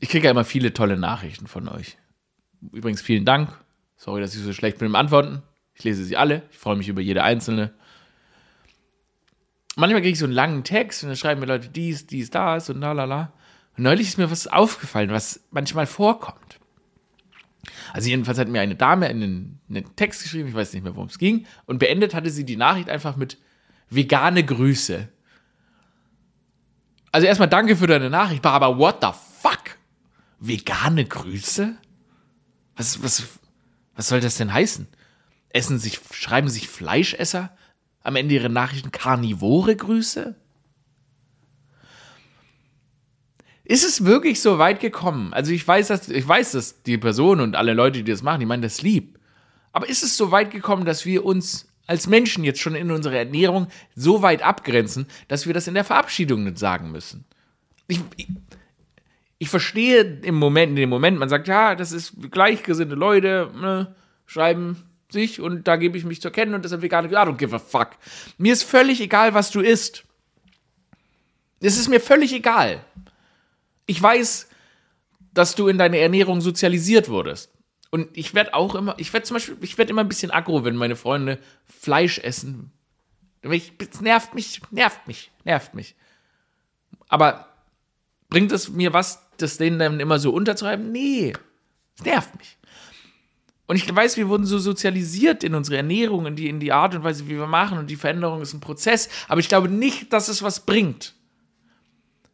Ich 0.00 0.10
kriege 0.10 0.26
ja 0.26 0.30
immer 0.30 0.44
viele 0.44 0.74
tolle 0.74 0.98
Nachrichten 0.98 1.46
von 1.46 1.68
euch. 1.68 1.96
Übrigens 2.72 3.00
vielen 3.00 3.24
Dank. 3.24 3.48
Sorry, 3.96 4.20
dass 4.20 4.34
ich 4.34 4.42
so 4.42 4.52
schlecht 4.52 4.78
bin 4.78 4.86
im 4.86 4.94
Antworten. 4.94 5.42
Ich 5.78 5.84
lese 5.84 6.04
sie 6.04 6.16
alle. 6.16 6.42
Ich 6.50 6.58
freue 6.58 6.76
mich 6.76 6.88
über 6.88 7.00
jede 7.00 7.22
einzelne. 7.22 7.72
Manchmal 9.76 10.00
kriege 10.00 10.12
ich 10.12 10.18
so 10.18 10.24
einen 10.24 10.34
langen 10.34 10.64
Text 10.64 11.04
und 11.04 11.10
dann 11.10 11.16
schreiben 11.16 11.40
mir 11.40 11.46
Leute 11.46 11.68
dies, 11.68 12.06
dies, 12.06 12.30
das 12.30 12.68
und 12.68 12.80
la 12.80 12.92
la 12.92 13.04
la. 13.04 13.32
Und 13.76 13.84
neulich 13.84 14.08
ist 14.08 14.18
mir 14.18 14.28
was 14.28 14.48
aufgefallen, 14.48 15.10
was 15.10 15.40
manchmal 15.52 15.86
vorkommt. 15.86 16.58
Also 17.92 18.08
jedenfalls 18.08 18.38
hat 18.38 18.48
mir 18.48 18.60
eine 18.60 18.74
Dame 18.74 19.06
einen, 19.06 19.60
einen 19.68 19.94
Text 19.94 20.24
geschrieben, 20.24 20.48
ich 20.48 20.54
weiß 20.54 20.72
nicht 20.72 20.82
mehr, 20.82 20.96
worum 20.96 21.08
es 21.08 21.18
ging, 21.18 21.46
und 21.66 21.78
beendet 21.78 22.12
hatte 22.12 22.30
sie 22.30 22.44
die 22.44 22.56
Nachricht 22.56 22.90
einfach 22.90 23.16
mit 23.16 23.38
vegane 23.88 24.44
Grüße. 24.44 25.08
Also 27.12 27.26
erstmal 27.26 27.48
danke 27.48 27.76
für 27.76 27.86
deine 27.86 28.10
Nachricht, 28.10 28.44
aber 28.44 28.78
what 28.78 28.98
the 29.00 29.10
fuck? 29.40 29.78
Vegane 30.40 31.04
Grüße? 31.04 31.76
Was, 32.76 33.02
was, 33.02 33.22
was 33.94 34.08
soll 34.08 34.20
das 34.20 34.36
denn 34.36 34.52
heißen? 34.52 34.88
Essen 35.50 35.78
sich, 35.78 36.00
schreiben 36.12 36.48
sich 36.48 36.68
Fleischesser 36.68 37.56
am 38.02 38.16
Ende 38.16 38.34
ihrer 38.34 38.48
Nachrichten 38.48 38.92
karnivore 38.92 39.76
Grüße? 39.76 40.36
Ist 43.64 43.84
es 43.84 44.04
wirklich 44.04 44.40
so 44.40 44.58
weit 44.58 44.80
gekommen? 44.80 45.34
Also 45.34 45.52
ich 45.52 45.66
weiß, 45.66 45.88
dass, 45.88 46.08
ich 46.08 46.26
weiß, 46.26 46.52
dass 46.52 46.82
die 46.82 46.96
Person 46.96 47.40
und 47.40 47.54
alle 47.54 47.74
Leute, 47.74 48.02
die 48.02 48.10
das 48.10 48.22
machen, 48.22 48.40
die 48.40 48.46
meinen 48.46 48.62
das 48.62 48.80
lieb. 48.80 49.18
Aber 49.72 49.88
ist 49.88 50.02
es 50.02 50.16
so 50.16 50.30
weit 50.30 50.50
gekommen, 50.50 50.86
dass 50.86 51.04
wir 51.04 51.24
uns 51.24 51.68
als 51.86 52.06
Menschen 52.06 52.44
jetzt 52.44 52.60
schon 52.60 52.74
in 52.74 52.90
unserer 52.90 53.16
Ernährung 53.16 53.68
so 53.94 54.22
weit 54.22 54.42
abgrenzen, 54.42 55.06
dass 55.28 55.46
wir 55.46 55.54
das 55.54 55.66
in 55.66 55.74
der 55.74 55.84
Verabschiedung 55.84 56.44
nicht 56.44 56.58
sagen 56.58 56.90
müssen. 56.92 57.24
Ich, 57.88 58.00
ich, 58.16 58.28
ich 59.38 59.48
verstehe 59.48 60.20
im 60.22 60.36
Moment, 60.36 60.70
in 60.70 60.76
dem 60.76 60.90
Moment, 60.90 61.18
man 61.18 61.28
sagt, 61.28 61.48
ja, 61.48 61.74
das 61.74 61.92
ist 61.92 62.14
gleichgesinnte 62.30 62.94
Leute, 62.94 63.50
ne, 63.54 63.94
schreiben 64.26 64.82
sich 65.10 65.40
und 65.40 65.66
da 65.66 65.76
gebe 65.76 65.96
ich 65.96 66.04
mich 66.04 66.20
zu 66.20 66.28
erkennen 66.28 66.54
und 66.54 66.64
deshalb 66.64 66.82
vegane, 66.82 67.08
I 67.08 67.12
don't 67.12 67.36
give 67.36 67.54
a 67.54 67.58
fuck. 67.58 67.90
Mir 68.36 68.52
ist 68.52 68.62
völlig 68.62 69.00
egal, 69.00 69.34
was 69.34 69.50
du 69.50 69.60
isst. 69.60 70.04
Es 71.60 71.78
ist 71.78 71.88
mir 71.88 72.00
völlig 72.00 72.32
egal. 72.32 72.84
Ich 73.86 74.00
weiß, 74.00 74.48
dass 75.32 75.54
du 75.54 75.68
in 75.68 75.78
deine 75.78 75.98
Ernährung 75.98 76.40
sozialisiert 76.40 77.08
wurdest. 77.08 77.50
Und 77.90 78.16
ich 78.16 78.34
werde 78.34 78.54
auch 78.54 78.74
immer, 78.74 78.94
ich 78.98 79.12
werde 79.12 79.24
zum 79.24 79.36
Beispiel, 79.36 79.56
ich 79.62 79.78
werde 79.78 79.90
immer 79.90 80.02
ein 80.02 80.08
bisschen 80.08 80.30
aggro, 80.30 80.64
wenn 80.64 80.76
meine 80.76 80.96
Freunde 80.96 81.38
Fleisch 81.66 82.18
essen. 82.18 82.70
Es 83.40 84.00
nervt 84.00 84.34
mich, 84.34 84.60
nervt 84.70 85.06
mich, 85.06 85.30
nervt 85.44 85.74
mich. 85.74 85.94
Aber 87.08 87.48
bringt 88.28 88.52
es 88.52 88.68
mir 88.68 88.92
was, 88.92 89.26
das 89.38 89.56
denen 89.56 89.78
dann 89.78 90.00
immer 90.00 90.18
so 90.18 90.32
unterzureiben? 90.32 90.92
Nee, 90.92 91.32
es 91.96 92.04
nervt 92.04 92.36
mich. 92.36 92.58
Und 93.68 93.76
ich 93.76 93.94
weiß, 93.94 94.16
wir 94.16 94.30
wurden 94.30 94.46
so 94.46 94.58
sozialisiert 94.58 95.44
in 95.44 95.54
unsere 95.54 95.76
Ernährung, 95.76 96.24
in 96.24 96.36
die, 96.36 96.48
in 96.48 96.58
die 96.58 96.72
Art 96.72 96.94
und 96.94 97.04
Weise, 97.04 97.28
wie 97.28 97.36
wir 97.36 97.46
machen. 97.46 97.76
Und 97.76 97.90
die 97.90 97.96
Veränderung 97.96 98.40
ist 98.40 98.54
ein 98.54 98.60
Prozess. 98.60 99.10
Aber 99.28 99.40
ich 99.40 99.48
glaube 99.48 99.68
nicht, 99.68 100.10
dass 100.14 100.28
es 100.28 100.42
was 100.42 100.64
bringt. 100.64 101.14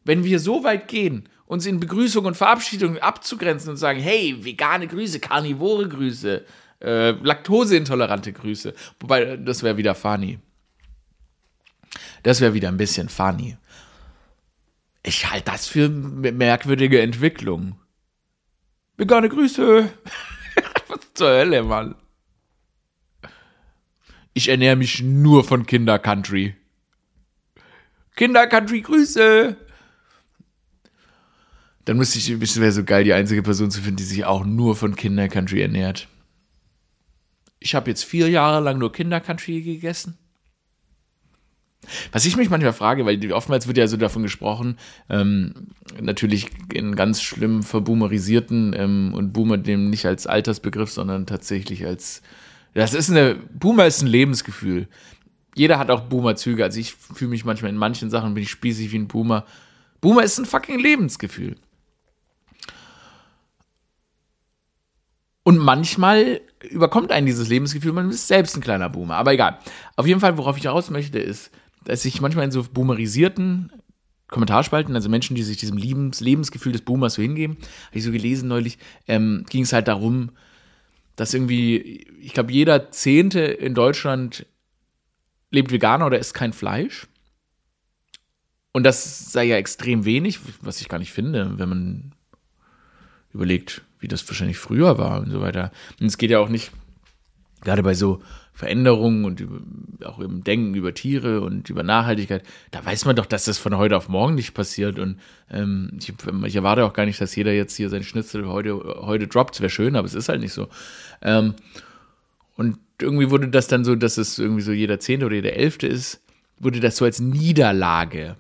Wenn 0.05 0.23
wir 0.23 0.39
so 0.39 0.63
weit 0.63 0.87
gehen, 0.87 1.29
uns 1.47 1.67
in 1.67 1.81
Begrüßung 1.81 2.25
und 2.25 2.37
Verabschiedung 2.37 2.99
abzugrenzen 2.99 3.71
und 3.71 3.79
sagen, 3.79 3.99
hey, 3.99 4.45
vegane 4.45 4.87
Grüße, 4.87 5.19
karnivore 5.19 5.89
Grüße, 5.89 6.45
äh, 6.81 7.11
laktoseintolerante 7.11 8.33
Grüße. 8.33 8.73
Wobei, 9.01 9.37
das 9.37 9.65
wäre 9.65 9.77
wieder 9.77 9.97
funny. 9.97 10.39
Das 12.23 12.41
wäre 12.41 12.55
wieder 12.55 12.69
ein 12.69 12.77
bisschen 12.77 13.09
funny. 13.09 13.57
Ich 15.03 15.29
halte 15.33 15.51
das 15.51 15.67
für 15.67 15.89
merkwürdige 15.89 17.03
Entwicklung. 17.03 17.75
Vegane 18.97 19.29
Grüße. 19.29 19.91
Zur 21.15 21.29
Hölle, 21.29 21.63
Mann? 21.63 21.95
Ich 24.33 24.49
ernähre 24.49 24.75
mich 24.75 25.01
nur 25.01 25.45
von 25.45 25.65
Kinder-Country. 25.65 26.57
Kinder-Country, 28.17 28.81
Grüße! 28.83 29.57
Dann 31.85 31.97
müsste 31.97 32.19
ich, 32.19 32.29
es 32.31 32.61
wäre 32.61 32.73
so 32.73 32.83
geil, 32.83 33.05
die 33.05 33.13
einzige 33.13 33.43
Person 33.43 33.71
zu 33.71 33.81
finden, 33.81 33.99
die 33.99 34.05
sich 34.05 34.25
auch 34.25 34.45
nur 34.45 34.75
von 34.75 34.97
Kinder-Country 34.97 35.61
ernährt. 35.63 36.09
Ich 37.61 37.77
habe 37.77 37.91
jetzt 37.91 38.05
vier 38.05 38.29
Jahre 38.29 38.63
lang 38.63 38.79
nur 38.79 38.93
Kinder-Country 38.93 39.63
gegessen. 39.63 40.19
Was 42.13 42.25
ich 42.25 42.37
mich 42.37 42.51
manchmal 42.51 42.73
frage, 42.73 43.07
weil 43.07 43.33
oftmals 43.33 43.67
wird 43.67 43.79
ja 43.79 43.87
so 43.87 43.97
davon 43.97 44.23
gesprochen, 44.23 44.77
ähm, 45.09 45.69
natürlich 46.01 46.51
in 46.73 46.97
ganz 46.97 47.23
schlimm 47.23 47.63
verboomerisierten 47.63 48.75
ähm, 48.77 49.15
und 49.15 49.33
Boomer 49.33 49.59
dem 49.59 49.91
nicht 49.91 50.07
als 50.07 50.27
Altersbegriff, 50.27 50.91
sondern 50.91 51.27
tatsächlich 51.27 51.87
als, 51.87 52.23
das 52.75 52.95
ist 52.95 53.11
eine, 53.11 53.35
Boomer 53.35 53.87
ist 53.87 54.03
ein 54.03 54.09
Lebensgefühl. 54.09 54.89
Jeder 55.55 55.79
hat 55.79 55.91
auch 55.91 56.03
Boomer-Züge, 56.03 56.65
also 56.65 56.81
ich 56.81 56.95
fühle 56.95 57.31
mich 57.31 57.45
manchmal 57.45 57.71
in 57.71 57.77
manchen 57.77 58.11
Sachen, 58.11 58.35
bin 58.35 58.43
ich 58.43 58.51
spießig 58.51 58.91
wie 58.93 58.99
ein 58.99 59.09
Boomer. 59.09 59.45
Boomer 60.01 60.25
ist 60.25 60.39
ein 60.39 60.47
fucking 60.47 60.81
Lebensgefühl. 60.81 61.57
Und 65.45 65.59
manchmal 65.59 66.41
überkommt 66.71 67.13
einen 67.13 67.27
dieses 67.27 67.49
Lebensgefühl, 67.49 67.93
man 67.93 68.11
ist 68.11 68.27
selbst 68.27 68.57
ein 68.57 68.63
kleiner 68.63 68.89
Boomer. 68.89 69.17
Aber 69.17 69.33
egal. 69.33 69.59
Auf 69.95 70.07
jeden 70.07 70.21
Fall, 70.21 70.39
worauf 70.39 70.57
ich 70.57 70.67
raus 70.67 70.91
möchte, 70.91 71.19
ist, 71.19 71.51
dass 71.85 72.05
ich 72.05 72.21
manchmal 72.21 72.45
in 72.45 72.51
so 72.51 72.63
boomerisierten 72.63 73.73
Kommentarspalten, 74.29 74.95
also 74.95 75.09
Menschen, 75.09 75.37
die 75.37 75.43
sich 75.43 75.59
diesem 75.59 75.77
Lebens 75.77 76.21
Lebensgefühl 76.21 76.73
des 76.73 76.83
Boomers 76.83 77.15
so 77.15 77.23
hingeben, 77.23 77.57
habe 77.89 77.99
ich 77.99 78.05
so 78.05 78.11
gelesen 78.11 78.49
neulich, 78.49 78.79
ähm, 79.07 79.45
ging 79.49 79.63
es 79.63 79.73
halt 79.73 79.89
darum, 79.89 80.31
dass 81.17 81.35
irgendwie, 81.35 82.07
ich 82.21 82.33
glaube, 82.33 82.53
jeder 82.53 82.91
Zehnte 82.91 83.41
in 83.41 83.75
Deutschland 83.75 84.47
lebt 85.51 85.71
veganer 85.71 86.07
oder 86.07 86.19
isst 86.19 86.35
kein 86.35 86.53
Fleisch. 86.53 87.07
Und 88.73 88.83
das 88.83 89.31
sei 89.31 89.45
ja 89.45 89.57
extrem 89.57 90.05
wenig, 90.05 90.41
was 90.61 90.81
ich 90.81 90.89
gar 90.89 90.99
nicht 90.99 91.13
finde, 91.13 91.59
wenn 91.59 91.69
man 91.69 92.13
überlegt, 93.33 93.83
wie 94.01 94.09
das 94.09 94.27
wahrscheinlich 94.29 94.59
früher 94.59 94.99
war 94.99 95.21
und 95.21 95.31
so 95.31 95.41
weiter. 95.41 95.71
Und 96.01 96.07
es 96.07 96.19
geht 96.19 96.31
ja 96.31 96.41
auch 96.41 96.49
nicht, 96.49 96.73
gerade 97.65 97.83
bei 97.83 97.95
so 97.95 98.23
Veränderungen 98.53 99.25
und 99.25 99.45
auch 100.05 100.21
im 100.21 100.45
Denken 100.45 100.75
über 100.75 100.95
Tiere 100.95 101.41
und 101.41 101.69
über 101.69 101.83
Nachhaltigkeit, 101.83 102.45
da 102.71 102.85
weiß 102.85 103.05
man 103.05 103.17
doch, 103.17 103.27
dass 103.27 103.47
das 103.47 103.59
von 103.59 103.77
heute 103.77 103.97
auf 103.97 104.09
morgen 104.09 104.37
nicht 104.37 104.55
passiert. 104.55 105.01
Und 105.01 105.19
ähm, 105.51 105.91
ich, 105.99 106.13
ich, 106.45 106.57
erwarte 106.57 106.85
auch 106.85 106.93
gar 106.93 107.05
nicht, 107.05 107.21
dass 107.21 107.35
jeder 107.35 107.53
jetzt 107.53 107.77
hier 107.77 107.91
seinen 107.91 108.05
Schnitzel 108.05 108.47
heute, 108.47 108.77
heute 108.77 109.27
droppt. 109.27 109.61
Wäre 109.61 109.71
schön, 109.71 109.97
aber 109.97 110.07
es 110.07 110.15
ist 110.15 110.29
halt 110.29 110.41
nicht 110.41 110.53
so. 110.53 110.69
Ähm, 111.21 111.55
und 112.57 112.79
irgendwie 113.01 113.31
wurde 113.31 113.49
das 113.49 113.67
dann 113.67 113.85
so, 113.85 113.97
dass 113.97 114.19
es 114.19 114.39
irgendwie 114.39 114.63
so 114.63 114.71
jeder 114.71 115.01
Zehnte 115.01 115.27
oder 115.27 115.35
jeder 115.35 115.55
Elfte 115.55 115.89
ist, 115.89 116.21
wurde 116.61 116.79
das 116.79 116.97
so 116.97 117.05
als 117.05 117.19
Niederlage 117.19 118.37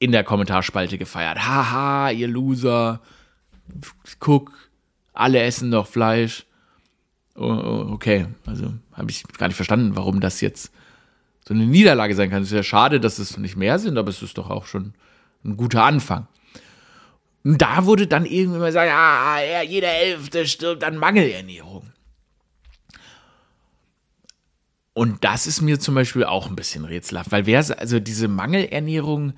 in 0.00 0.10
der 0.10 0.24
Kommentarspalte 0.24 0.98
gefeiert. 0.98 1.46
Haha, 1.46 2.10
ihr 2.10 2.26
Loser. 2.26 3.00
Guck, 4.18 4.50
alle 5.12 5.40
essen 5.40 5.70
doch 5.70 5.86
Fleisch. 5.86 6.44
Oh, 7.34 7.44
oh, 7.44 7.86
okay, 7.92 8.26
also 8.46 8.72
habe 8.92 9.10
ich 9.10 9.24
gar 9.38 9.48
nicht 9.48 9.56
verstanden, 9.56 9.96
warum 9.96 10.20
das 10.20 10.40
jetzt 10.40 10.72
so 11.46 11.54
eine 11.54 11.66
Niederlage 11.66 12.14
sein 12.14 12.30
kann. 12.30 12.42
Es 12.42 12.48
ist 12.48 12.56
ja 12.56 12.62
schade, 12.62 13.00
dass 13.00 13.18
es 13.18 13.36
nicht 13.38 13.56
mehr 13.56 13.78
sind, 13.78 13.96
aber 13.96 14.10
es 14.10 14.22
ist 14.22 14.38
doch 14.38 14.50
auch 14.50 14.66
schon 14.66 14.94
ein 15.44 15.56
guter 15.56 15.84
Anfang. 15.84 16.28
Und 17.44 17.60
da 17.60 17.86
wurde 17.86 18.06
dann 18.06 18.24
irgendwann 18.24 18.66
gesagt, 18.66 18.88
ja, 18.88 19.62
jeder 19.62 19.92
Elfte 19.92 20.46
stirbt 20.46 20.84
an 20.84 20.96
Mangelernährung. 20.96 21.90
Und 24.94 25.24
das 25.24 25.46
ist 25.46 25.62
mir 25.62 25.80
zum 25.80 25.94
Beispiel 25.94 26.24
auch 26.24 26.48
ein 26.48 26.56
bisschen 26.56 26.84
rätselhaft, 26.84 27.32
weil 27.32 27.46
wer, 27.46 27.64
also 27.78 27.98
diese 27.98 28.28
Mangelernährung, 28.28 29.32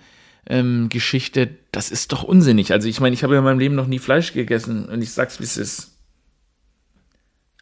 ähm, 0.47 0.89
Geschichte, 0.91 1.57
das 1.73 1.91
ist 1.91 2.13
doch 2.13 2.23
unsinnig. 2.23 2.73
Also 2.73 2.89
ich 2.89 3.01
meine, 3.01 3.15
ich 3.15 3.23
habe 3.23 3.37
in 3.37 3.45
meinem 3.45 3.59
Leben 3.59 3.75
noch 3.75 3.87
nie 3.87 3.99
Fleisch 4.01 4.33
gegessen 4.33 4.87
und 4.87 5.01
ich 5.01 5.13
sag's, 5.13 5.41
wie 5.41 5.45
es 5.45 5.57
ist. 5.57 5.94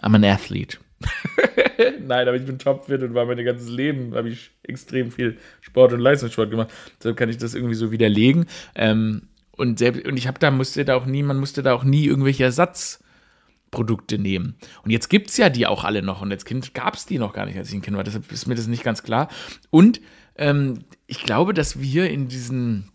I'm 0.02 0.14
an 0.14 0.24
athlete. 0.24 0.78
Nein, 2.00 2.28
aber 2.28 2.36
ich 2.36 2.44
bin 2.44 2.58
topfit 2.58 3.02
und 3.02 3.14
war 3.14 3.26
mein 3.26 3.44
ganzes 3.44 3.68
Leben, 3.68 4.14
habe 4.14 4.28
ich 4.28 4.50
extrem 4.62 5.10
viel 5.10 5.38
Sport 5.60 5.92
und 5.92 6.00
Leistungssport 6.00 6.50
gemacht. 6.50 6.72
Deshalb 6.98 7.16
kann 7.16 7.28
ich 7.28 7.38
das 7.38 7.54
irgendwie 7.54 7.74
so 7.74 7.90
widerlegen. 7.90 8.46
Ähm, 8.74 9.22
und, 9.56 9.78
selbst, 9.78 10.06
und 10.06 10.16
ich 10.16 10.26
habe 10.26 10.38
da, 10.38 10.50
musste 10.50 10.84
da 10.84 10.96
auch 10.96 11.06
nie, 11.06 11.22
man 11.22 11.38
musste 11.38 11.62
da 11.62 11.74
auch 11.74 11.84
nie 11.84 12.06
irgendwelche 12.06 12.44
Ersatzprodukte 12.44 14.18
nehmen. 14.18 14.56
Und 14.84 14.90
jetzt 14.90 15.08
gibt 15.08 15.30
es 15.30 15.36
ja 15.36 15.50
die 15.50 15.66
auch 15.66 15.84
alle 15.84 16.02
noch. 16.02 16.22
Und 16.22 16.32
als 16.32 16.44
Kind 16.44 16.74
gab 16.74 16.94
es 16.94 17.06
die 17.06 17.18
noch 17.18 17.32
gar 17.32 17.46
nicht, 17.46 17.58
als 17.58 17.68
ich 17.68 17.74
ein 17.74 17.82
Kind 17.82 17.96
war. 17.96 18.04
Deshalb 18.04 18.30
ist 18.32 18.46
mir 18.46 18.54
das 18.54 18.66
nicht 18.66 18.84
ganz 18.84 19.02
klar. 19.02 19.28
Und 19.70 20.00
ähm, 20.36 20.84
ich 21.06 21.22
glaube, 21.22 21.54
dass 21.54 21.80
wir 21.80 22.10
in 22.10 22.28
diesen 22.28 22.90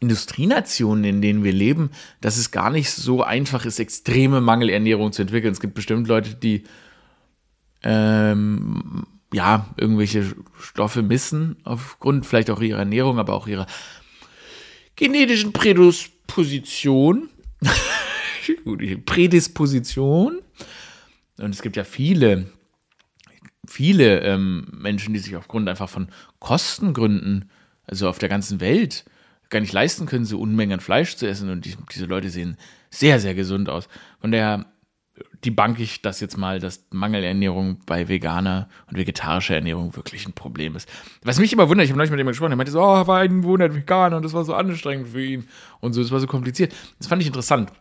Industrienationen, 0.00 1.04
in 1.04 1.22
denen 1.22 1.44
wir 1.44 1.52
leben, 1.52 1.90
dass 2.20 2.36
es 2.36 2.50
gar 2.50 2.70
nicht 2.70 2.90
so 2.90 3.22
einfach 3.22 3.64
ist, 3.64 3.80
extreme 3.80 4.40
Mangelernährung 4.40 5.12
zu 5.12 5.22
entwickeln. 5.22 5.52
Es 5.52 5.60
gibt 5.60 5.74
bestimmt 5.74 6.06
Leute, 6.06 6.34
die 6.34 6.64
ähm, 7.82 9.04
ja 9.32 9.68
irgendwelche 9.76 10.34
Stoffe 10.60 11.02
missen, 11.02 11.56
aufgrund 11.64 12.26
vielleicht 12.26 12.50
auch 12.50 12.60
ihrer 12.60 12.80
Ernährung, 12.80 13.18
aber 13.18 13.34
auch 13.34 13.46
ihrer 13.46 13.66
genetischen 14.96 15.52
Prädisposition. 15.52 17.28
Prädisposition. 19.06 20.38
Und 21.38 21.54
es 21.54 21.62
gibt 21.62 21.76
ja 21.76 21.84
viele, 21.84 22.50
viele 23.66 24.20
ähm, 24.20 24.66
Menschen, 24.72 25.12
die 25.12 25.20
sich 25.20 25.36
aufgrund 25.36 25.68
einfach 25.68 25.88
von 25.88 26.08
Kostengründen, 26.38 27.50
also 27.84 28.08
auf 28.08 28.18
der 28.18 28.28
ganzen 28.28 28.60
Welt, 28.60 29.04
gar 29.50 29.60
nicht 29.60 29.72
leisten 29.72 30.06
können, 30.06 30.24
so 30.24 30.40
Unmengen 30.40 30.80
Fleisch 30.80 31.16
zu 31.16 31.26
essen. 31.26 31.50
Und 31.50 31.64
die, 31.64 31.76
diese 31.92 32.06
Leute 32.06 32.30
sehen 32.30 32.56
sehr, 32.90 33.20
sehr 33.20 33.34
gesund 33.34 33.68
aus. 33.68 33.88
Von 34.20 34.32
daher 34.32 34.66
die 35.44 35.50
bank 35.50 35.78
ich 35.78 36.02
das 36.02 36.20
jetzt 36.20 36.36
mal, 36.36 36.58
dass 36.58 36.86
Mangelernährung 36.90 37.78
bei 37.86 38.08
veganer 38.08 38.68
und 38.88 38.96
vegetarischer 38.96 39.54
Ernährung 39.54 39.94
wirklich 39.96 40.26
ein 40.26 40.32
Problem 40.32 40.76
ist. 40.76 40.88
Was 41.22 41.38
mich 41.38 41.52
immer 41.52 41.68
wundert, 41.68 41.84
ich 41.84 41.90
habe 41.90 41.98
neulich 41.98 42.10
mit 42.10 42.18
jemandem 42.18 42.32
gesprochen, 42.32 42.50
der 42.50 42.56
meinte 42.56 42.72
so, 42.72 42.82
oh, 42.82 43.06
war 43.06 43.20
ein 43.20 43.38
Monat 43.38 43.74
Veganer 43.74 44.16
und 44.16 44.24
das 44.24 44.32
war 44.32 44.44
so 44.44 44.54
anstrengend 44.54 45.08
für 45.08 45.24
ihn 45.24 45.48
und 45.80 45.92
so, 45.92 46.02
das 46.02 46.10
war 46.10 46.20
so 46.20 46.26
kompliziert. 46.26 46.74
Das 46.98 47.06
fand 47.06 47.22
ich 47.22 47.28
interessant. 47.28 47.72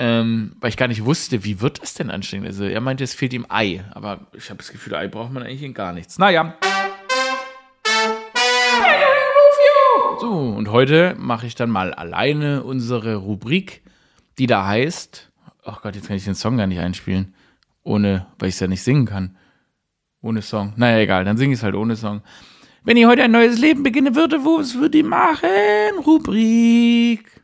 Ähm, 0.00 0.56
weil 0.60 0.70
ich 0.70 0.76
gar 0.76 0.88
nicht 0.88 1.04
wusste, 1.04 1.44
wie 1.44 1.60
wird 1.60 1.80
das 1.80 1.94
denn 1.94 2.10
anstrengend? 2.10 2.48
Also 2.48 2.64
er 2.64 2.80
meinte, 2.80 3.04
es 3.04 3.14
fehlt 3.14 3.32
ihm 3.32 3.46
Ei, 3.48 3.84
aber 3.92 4.26
ich 4.36 4.50
habe 4.50 4.58
das 4.58 4.72
Gefühl, 4.72 4.94
Ei 4.96 5.06
braucht 5.06 5.32
man 5.32 5.44
eigentlich 5.44 5.62
in 5.62 5.74
gar 5.74 5.92
nichts. 5.92 6.18
Naja. 6.18 6.56
Und 10.34 10.70
heute 10.70 11.14
mache 11.18 11.46
ich 11.46 11.54
dann 11.54 11.70
mal 11.70 11.94
alleine 11.94 12.64
unsere 12.64 13.16
Rubrik, 13.16 13.82
die 14.38 14.46
da 14.46 14.66
heißt, 14.66 15.30
ach 15.64 15.82
Gott, 15.82 15.94
jetzt 15.94 16.08
kann 16.08 16.16
ich 16.16 16.24
den 16.24 16.34
Song 16.34 16.56
gar 16.56 16.66
nicht 16.66 16.80
einspielen, 16.80 17.34
ohne, 17.82 18.26
weil 18.38 18.48
ich 18.48 18.56
es 18.56 18.60
ja 18.60 18.66
nicht 18.66 18.82
singen 18.82 19.06
kann. 19.06 19.36
Ohne 20.20 20.42
Song. 20.42 20.72
Naja, 20.76 20.98
egal, 20.98 21.24
dann 21.24 21.36
singe 21.36 21.52
ich 21.52 21.60
es 21.60 21.62
halt 21.62 21.74
ohne 21.74 21.96
Song. 21.96 22.22
Wenn 22.82 22.96
ich 22.96 23.06
heute 23.06 23.22
ein 23.22 23.30
neues 23.30 23.58
Leben 23.58 23.82
beginne 23.82 24.14
würde, 24.14 24.44
was 24.44 24.74
würde 24.74 24.98
ich 24.98 25.04
machen? 25.04 25.98
Rubrik. 26.04 27.42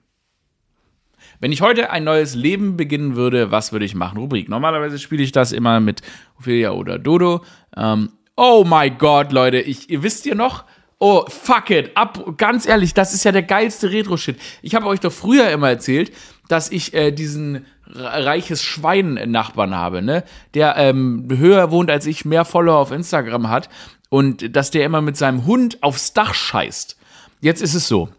Wenn 1.40 1.52
ich 1.52 1.62
heute 1.62 1.90
ein 1.90 2.04
neues 2.04 2.34
Leben 2.34 2.76
beginnen 2.76 3.16
würde, 3.16 3.50
was 3.50 3.72
würde 3.72 3.86
ich 3.86 3.94
machen? 3.94 4.18
Rubrik. 4.18 4.48
Normalerweise 4.48 4.98
spiele 4.98 5.22
ich 5.22 5.32
das 5.32 5.52
immer 5.52 5.80
mit 5.80 6.02
Ophelia 6.38 6.72
oder 6.72 6.98
Dodo. 6.98 7.42
Ähm, 7.76 8.10
oh 8.36 8.64
my 8.68 8.90
God, 8.90 9.32
Leute, 9.32 9.60
ich, 9.60 9.88
ihr 9.88 10.02
wisst 10.02 10.26
ja 10.26 10.34
noch, 10.34 10.64
Oh, 11.02 11.24
fuck 11.28 11.70
it. 11.70 11.96
Ab, 11.96 12.36
ganz 12.36 12.66
ehrlich, 12.66 12.92
das 12.92 13.14
ist 13.14 13.24
ja 13.24 13.32
der 13.32 13.42
geilste 13.42 13.90
Retro-Shit. 13.90 14.38
Ich 14.60 14.74
habe 14.74 14.86
euch 14.86 15.00
doch 15.00 15.10
früher 15.10 15.48
immer 15.48 15.70
erzählt, 15.70 16.12
dass 16.46 16.70
ich 16.70 16.92
äh, 16.92 17.10
diesen 17.10 17.64
reiches 17.86 18.62
Schwein-Nachbarn 18.62 19.74
habe, 19.74 20.02
ne? 20.02 20.24
Der 20.52 20.76
ähm, 20.76 21.26
höher 21.30 21.70
wohnt 21.70 21.90
als 21.90 22.04
ich, 22.04 22.26
mehr 22.26 22.44
Follower 22.44 22.76
auf 22.76 22.92
Instagram 22.92 23.48
hat 23.48 23.70
und 24.10 24.54
dass 24.54 24.70
der 24.70 24.84
immer 24.84 25.00
mit 25.00 25.16
seinem 25.16 25.46
Hund 25.46 25.82
aufs 25.82 26.12
Dach 26.12 26.34
scheißt. 26.34 26.98
Jetzt 27.40 27.62
ist 27.62 27.74
es 27.74 27.88
so. 27.88 28.10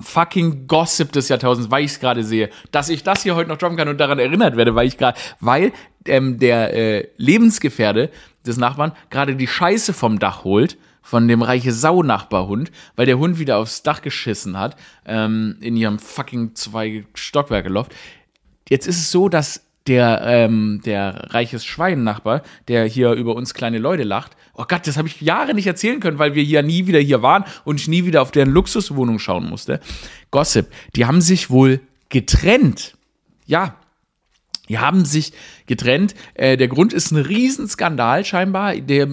Fucking 0.00 0.66
Gossip 0.66 1.12
des 1.12 1.28
Jahrtausends, 1.28 1.70
weil 1.70 1.84
ich 1.84 1.92
es 1.92 2.00
gerade 2.00 2.24
sehe, 2.24 2.50
dass 2.72 2.88
ich 2.88 3.04
das 3.04 3.22
hier 3.22 3.36
heute 3.36 3.50
noch 3.50 3.58
droppen 3.58 3.76
kann 3.76 3.88
und 3.88 3.98
daran 3.98 4.18
erinnert 4.18 4.56
werde, 4.56 4.74
weil 4.74 4.88
ich 4.88 4.98
gerade, 4.98 5.16
weil 5.38 5.72
ähm, 6.06 6.40
der 6.40 6.74
äh, 6.74 7.08
Lebensgefährde 7.16 8.10
des 8.44 8.56
Nachbarn 8.56 8.92
gerade 9.10 9.36
die 9.36 9.46
Scheiße 9.46 9.92
vom 9.92 10.18
Dach 10.18 10.42
holt 10.42 10.76
von 11.02 11.28
dem 11.28 11.42
reiche 11.42 11.72
Sau-Nachbarhund, 11.72 12.70
weil 12.96 13.06
der 13.06 13.18
Hund 13.18 13.38
wieder 13.38 13.58
aufs 13.58 13.82
Dach 13.82 14.02
geschissen 14.02 14.58
hat, 14.58 14.76
ähm, 15.04 15.56
in 15.60 15.76
ihrem 15.76 15.98
fucking 15.98 16.54
zwei 16.54 17.04
Stockwerke 17.14 17.68
Loft. 17.68 17.92
Jetzt 18.68 18.86
ist 18.86 18.98
es 18.98 19.10
so, 19.10 19.28
dass 19.28 19.66
der, 19.86 20.22
ähm, 20.24 20.80
der 20.84 21.34
reiches 21.34 21.64
Schwein-Nachbar, 21.64 22.42
der 22.68 22.86
hier 22.86 23.12
über 23.12 23.34
uns 23.34 23.52
kleine 23.52 23.78
Leute 23.78 24.04
lacht, 24.04 24.36
oh 24.54 24.64
Gott, 24.68 24.86
das 24.86 24.96
habe 24.96 25.08
ich 25.08 25.20
Jahre 25.20 25.54
nicht 25.54 25.66
erzählen 25.66 26.00
können, 26.00 26.18
weil 26.18 26.34
wir 26.34 26.42
hier 26.42 26.62
nie 26.62 26.86
wieder 26.86 27.00
hier 27.00 27.22
waren 27.22 27.44
und 27.64 27.80
ich 27.80 27.88
nie 27.88 28.04
wieder 28.04 28.22
auf 28.22 28.30
deren 28.30 28.50
Luxuswohnung 28.50 29.18
schauen 29.18 29.48
musste. 29.48 29.80
Gossip, 30.30 30.68
die 30.94 31.06
haben 31.06 31.20
sich 31.20 31.50
wohl 31.50 31.80
getrennt. 32.08 32.96
Ja, 33.46 33.76
die 34.68 34.78
haben 34.78 35.04
sich 35.04 35.32
getrennt. 35.66 36.14
Äh, 36.34 36.56
der 36.56 36.68
Grund 36.68 36.92
ist 36.92 37.10
ein 37.10 37.18
Riesenskandal 37.18 38.24
scheinbar. 38.24 38.76
Der 38.76 39.08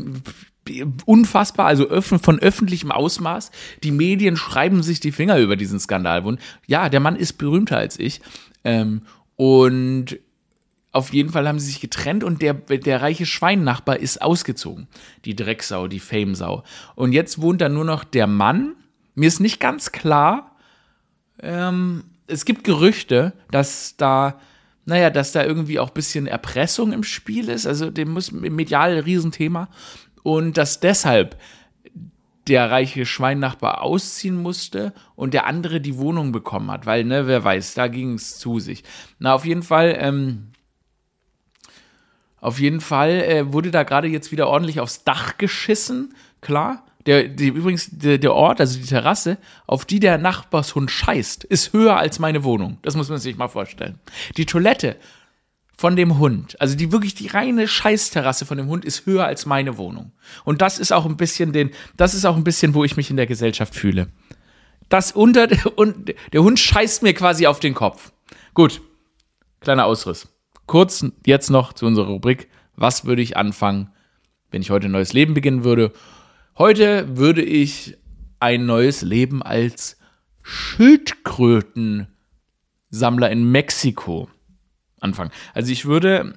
unfassbar, 1.06 1.66
also 1.68 2.02
von 2.02 2.40
öffentlichem 2.40 2.92
Ausmaß. 2.92 3.52
Die 3.84 3.92
Medien 3.92 4.38
schreiben 4.38 4.84
sich 4.84 5.00
die 5.00 5.12
Finger 5.12 5.38
über 5.38 5.56
diesen 5.56 5.80
Skandal. 5.80 6.26
Und 6.26 6.40
ja, 6.68 6.90
der 6.90 7.00
Mann 7.00 7.16
ist 7.16 7.34
berühmter 7.34 7.78
als 7.78 8.00
ich. 8.00 8.22
Ähm, 8.64 9.02
und 9.36 10.20
auf 10.92 11.14
jeden 11.14 11.30
Fall 11.30 11.48
haben 11.48 11.60
sie 11.60 11.68
sich 11.68 11.82
getrennt 11.82 12.24
und 12.24 12.42
der, 12.42 12.54
der 12.54 13.02
reiche 13.02 13.26
Schweinnachbar 13.26 13.98
ist 13.98 14.22
ausgezogen. 14.22 14.88
Die 15.26 15.36
Drecksau, 15.36 15.88
die 15.88 16.00
Famesau. 16.00 16.64
Und 16.96 17.14
jetzt 17.14 17.42
wohnt 17.42 17.62
da 17.62 17.70
nur 17.70 17.86
noch 17.86 18.04
der 18.04 18.28
Mann. 18.28 18.74
Mir 19.14 19.28
ist 19.28 19.40
nicht 19.40 19.60
ganz 19.60 19.92
klar, 19.92 20.56
ähm, 21.42 22.04
es 22.28 22.46
gibt 22.46 22.64
Gerüchte, 22.64 23.34
dass 23.52 23.98
da, 23.98 24.40
naja, 24.86 25.10
dass 25.10 25.32
da 25.32 25.44
irgendwie 25.44 25.80
auch 25.80 25.90
ein 25.90 25.94
bisschen 25.94 26.28
Erpressung 26.28 26.92
im 26.92 27.04
Spiel 27.04 27.50
ist. 27.50 27.68
Also 27.68 27.92
dem 27.92 28.12
muss 28.12 28.32
medial 28.32 28.92
ein 28.92 29.04
Riesenthema 29.04 29.70
und 30.30 30.58
dass 30.58 30.80
deshalb 30.80 31.40
der 32.48 32.70
reiche 32.70 33.06
Schweinnachbar 33.06 33.82
ausziehen 33.82 34.36
musste 34.36 34.94
und 35.16 35.34
der 35.34 35.48
andere 35.48 35.82
die 35.82 35.98
Wohnung 35.98 36.32
bekommen 36.32 36.70
hat, 36.70 36.86
weil, 36.86 37.04
ne, 37.04 37.26
wer 37.26 37.44
weiß, 37.44 37.74
da 37.74 37.88
ging 37.88 38.14
es 38.14 38.38
zu 38.38 38.60
sich. 38.60 38.84
Na, 39.18 39.34
auf 39.34 39.46
jeden 39.46 39.64
Fall, 39.64 39.98
ähm, 40.00 40.52
auf 42.42 42.60
jeden 42.60 42.80
Fall 42.80 43.10
äh, 43.10 43.54
wurde 43.54 43.72
da 43.72 43.84
gerade 43.84 44.08
jetzt 44.08 44.32
wieder 44.32 44.48
ordentlich 44.48 44.80
aufs 44.80 45.04
Dach 45.04 45.38
geschissen, 45.38 46.14
klar. 46.42 46.86
Der, 47.06 47.28
die, 47.28 47.48
übrigens, 47.48 47.90
der, 47.92 48.20
der 48.20 48.34
Ort, 48.36 48.60
also 48.60 48.78
die 48.78 48.86
Terrasse, 48.86 49.38
auf 49.66 49.86
die 49.86 50.00
der 50.00 50.20
Nachbarshund 50.20 50.92
scheißt, 50.92 51.44
ist 51.46 51.74
höher 51.74 51.98
als 51.98 52.20
meine 52.20 52.44
Wohnung. 52.44 52.78
Das 52.84 52.96
muss 52.96 53.10
man 53.10 53.18
sich 53.18 53.36
mal 53.38 53.48
vorstellen. 53.48 53.98
Die 54.38 54.46
Toilette 54.46 54.98
von 55.80 55.96
dem 55.96 56.20
Hund, 56.20 56.60
also 56.60 56.76
die 56.76 56.92
wirklich 56.92 57.16
die 57.16 57.28
reine 57.28 57.66
Scheißterrasse 57.66 58.46
von 58.46 58.58
dem 58.58 58.68
Hund 58.68 58.84
ist 58.84 59.06
höher 59.06 59.24
als 59.24 59.46
meine 59.46 59.78
Wohnung. 59.78 60.12
Und 60.44 60.62
das 60.62 60.78
ist 60.78 60.92
auch 60.92 61.06
ein 61.06 61.16
bisschen 61.16 61.54
den, 61.54 61.72
das 61.96 62.14
ist 62.14 62.26
auch 62.26 62.36
ein 62.36 62.44
bisschen, 62.44 62.74
wo 62.74 62.84
ich 62.84 62.98
mich 62.98 63.10
in 63.10 63.16
der 63.16 63.28
Gesellschaft 63.28 63.74
fühle. 63.74 64.10
Das 64.90 65.14
unter 65.14 65.48
und 65.78 66.14
der 66.34 66.44
Hund 66.44 66.60
scheißt 66.60 67.02
mir 67.02 67.14
quasi 67.14 67.48
auf 67.48 67.62
den 67.62 67.76
Kopf. 67.76 68.12
Gut, 68.54 68.82
kleiner 69.62 69.86
Ausriss. 69.86 70.28
Kurz 70.66 71.06
jetzt 71.26 71.50
noch 71.50 71.72
zu 71.72 71.86
unserer 71.86 72.08
Rubrik. 72.08 72.50
Was 72.76 73.06
würde 73.06 73.22
ich 73.22 73.38
anfangen, 73.38 73.90
wenn 74.52 74.62
ich 74.62 74.72
heute 74.72 74.90
ein 74.90 74.92
neues 74.92 75.14
Leben 75.14 75.34
beginnen 75.34 75.64
würde? 75.64 75.94
Heute 76.58 77.16
würde 77.16 77.42
ich 77.42 77.96
ein 78.42 78.66
neues 78.66 79.02
Leben 79.02 79.42
als 79.42 79.96
Schildkrötensammler 80.42 83.32
in 83.32 83.50
Mexiko 83.50 84.28
anfangen. 85.00 85.32
Also 85.54 85.72
ich 85.72 85.86
würde 85.86 86.34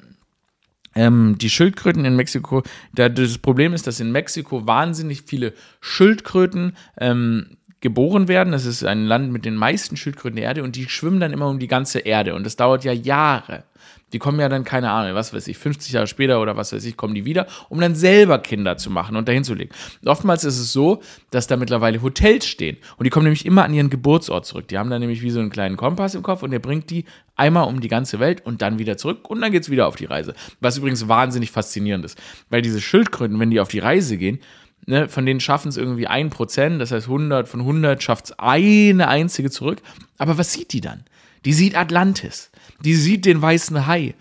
ähm, 0.95 1.37
die 1.39 1.51
Schildkröten 1.51 2.05
in 2.05 2.17
Mexiko, 2.17 2.63
da, 2.95 3.09
das 3.09 3.39
Problem 3.39 3.73
ist, 3.73 3.87
dass 3.87 4.01
in 4.01 4.13
Mexiko 4.13 4.67
wahnsinnig 4.67 5.23
viele 5.23 5.55
Schildkröten 5.81 6.77
ähm, 6.99 7.57
geboren 7.81 8.29
werden. 8.29 8.53
Das 8.53 8.65
ist 8.65 8.85
ein 8.85 9.05
Land 9.05 9.33
mit 9.33 9.45
den 9.45 9.57
meisten 9.57 9.97
Schildkröten 9.97 10.37
der 10.37 10.47
Erde 10.47 10.63
und 10.63 10.77
die 10.77 10.89
schwimmen 10.89 11.21
dann 11.21 11.33
immer 11.33 11.49
um 11.49 11.59
die 11.59 11.69
ganze 11.69 12.01
Erde 12.01 12.35
und 12.35 12.45
das 12.45 12.57
dauert 12.57 12.85
ja 12.85 12.93
Jahre. 12.93 13.65
Die 14.13 14.19
kommen 14.19 14.39
ja 14.41 14.49
dann, 14.49 14.65
keine 14.65 14.91
Ahnung, 14.91 15.15
was 15.15 15.33
weiß 15.33 15.49
ich, 15.49 15.59
50 15.59 15.93
Jahre 15.93 16.07
später 16.07 16.41
oder 16.41 16.57
was 16.57 16.73
weiß 16.73 16.85
ich, 16.85 16.97
kommen 16.97 17.15
die 17.15 17.25
wieder, 17.25 17.47
um 17.69 17.81
dann 17.81 17.95
selber 17.95 18.39
Kinder 18.39 18.77
zu 18.77 18.91
machen 18.91 19.17
und 19.17 19.29
dahin 19.29 19.45
zu 19.45 19.55
legen. 19.55 19.71
oftmals 20.05 20.45
ist 20.45 20.59
es 20.59 20.73
so, 20.73 21.03
dass 21.31 21.47
da 21.47 21.57
mittlerweile 21.57 22.03
Hotels 22.03 22.47
stehen. 22.47 22.77
Und 22.97 23.05
die 23.05 23.11
kommen 23.11 23.25
nämlich 23.25 23.47
immer 23.47 23.65
an 23.65 23.75
ihren 23.75 23.91
Geburtsort 23.91 24.47
zurück. 24.47 24.69
Die 24.69 24.79
haben 24.79 24.91
da 24.91 24.99
nämlich 24.99 25.23
wie 25.23 25.31
so 25.31 25.41
einen 25.41 25.51
kleinen 25.51 25.77
Kompass 25.77 26.15
im 26.15 26.23
Kopf 26.23 26.43
und 26.43 26.51
der 26.51 26.59
bringt 26.59 26.91
die 26.91 27.05
einmal 27.37 27.67
um 27.67 27.81
die 27.81 27.89
ganze 27.89 28.21
Welt 28.21 28.45
und 28.45 28.63
dann 28.63 28.79
wieder 28.79 28.97
zurück 28.97 29.31
und 29.31 29.41
dann 29.41 29.53
geht's 29.53 29.71
wieder 29.71 29.87
auf 29.87 29.97
die 29.97 30.05
Reise. 30.05 30.35
Was 30.61 30.79
übrigens 30.79 31.09
wahnsinnig 31.09 31.51
faszinierend 31.51 32.05
ist. 32.05 32.21
Weil 32.51 32.63
diese 32.63 32.81
Schildkröten, 32.81 33.39
wenn 33.41 33.51
die 33.51 33.61
auf 33.61 33.69
die 33.69 33.79
Reise 33.79 34.17
gehen, 34.17 34.41
Ne, 34.85 35.09
von 35.09 35.25
denen 35.25 35.39
schaffen 35.39 35.69
es 35.69 35.77
irgendwie 35.77 36.09
ein 36.09 36.29
Prozent, 36.29 36.81
das 36.81 36.91
heißt 36.91 37.07
100 37.07 37.49
von 37.49 37.61
100 37.61 38.03
schafft 38.03 38.25
es 38.25 38.39
eine 38.41 39.07
einzige 39.07 39.49
zurück. 39.49 39.81
Aber 40.19 40.39
was 40.39 40.53
sieht 40.53 40.73
die 40.73 40.81
dann? 40.81 41.05
Die 41.45 41.53
sieht 41.53 41.77
Atlantis. 41.77 42.51
Die 42.81 42.95
sieht 42.95 43.25
den 43.25 43.43
weißen 43.43 43.87
Hai. 43.87 44.15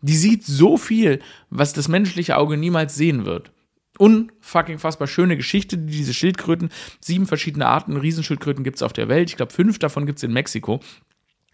Die 0.00 0.16
sieht 0.16 0.44
so 0.44 0.76
viel, 0.76 1.20
was 1.50 1.72
das 1.72 1.88
menschliche 1.88 2.36
Auge 2.36 2.56
niemals 2.56 2.94
sehen 2.94 3.24
wird. 3.24 3.50
Unfucking 3.98 4.78
fassbar 4.78 5.08
schöne 5.08 5.36
Geschichte, 5.36 5.78
die 5.78 5.96
diese 5.96 6.12
Schildkröten, 6.12 6.68
sieben 7.00 7.26
verschiedene 7.26 7.66
Arten 7.66 7.96
Riesenschildkröten 7.96 8.62
gibt 8.62 8.76
es 8.76 8.82
auf 8.82 8.92
der 8.92 9.08
Welt. 9.08 9.30
Ich 9.30 9.36
glaube, 9.36 9.52
fünf 9.52 9.78
davon 9.78 10.06
gibt 10.06 10.18
es 10.18 10.22
in 10.22 10.32
Mexiko. 10.32 10.80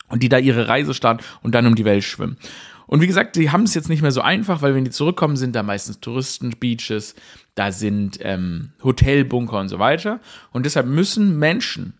Und 0.08 0.22
die 0.22 0.28
da 0.28 0.38
ihre 0.38 0.68
Reise 0.68 0.92
starten 0.92 1.24
und 1.42 1.54
dann 1.54 1.66
um 1.66 1.74
die 1.74 1.84
Welt 1.84 2.04
schwimmen. 2.04 2.36
Und 2.86 3.00
wie 3.00 3.06
gesagt, 3.06 3.36
die 3.36 3.50
haben 3.50 3.62
es 3.62 3.72
jetzt 3.72 3.88
nicht 3.88 4.02
mehr 4.02 4.12
so 4.12 4.20
einfach, 4.20 4.60
weil 4.60 4.74
wenn 4.74 4.84
die 4.84 4.90
zurückkommen, 4.90 5.36
sind 5.36 5.56
da 5.56 5.62
meistens 5.62 6.00
Touristen-Beaches, 6.00 7.14
da 7.54 7.72
sind 7.72 8.18
ähm, 8.20 8.72
Hotelbunker 8.82 9.58
und 9.60 9.68
so 9.68 9.78
weiter. 9.78 10.20
Und 10.50 10.66
deshalb 10.66 10.86
müssen 10.86 11.38
Menschen 11.38 11.94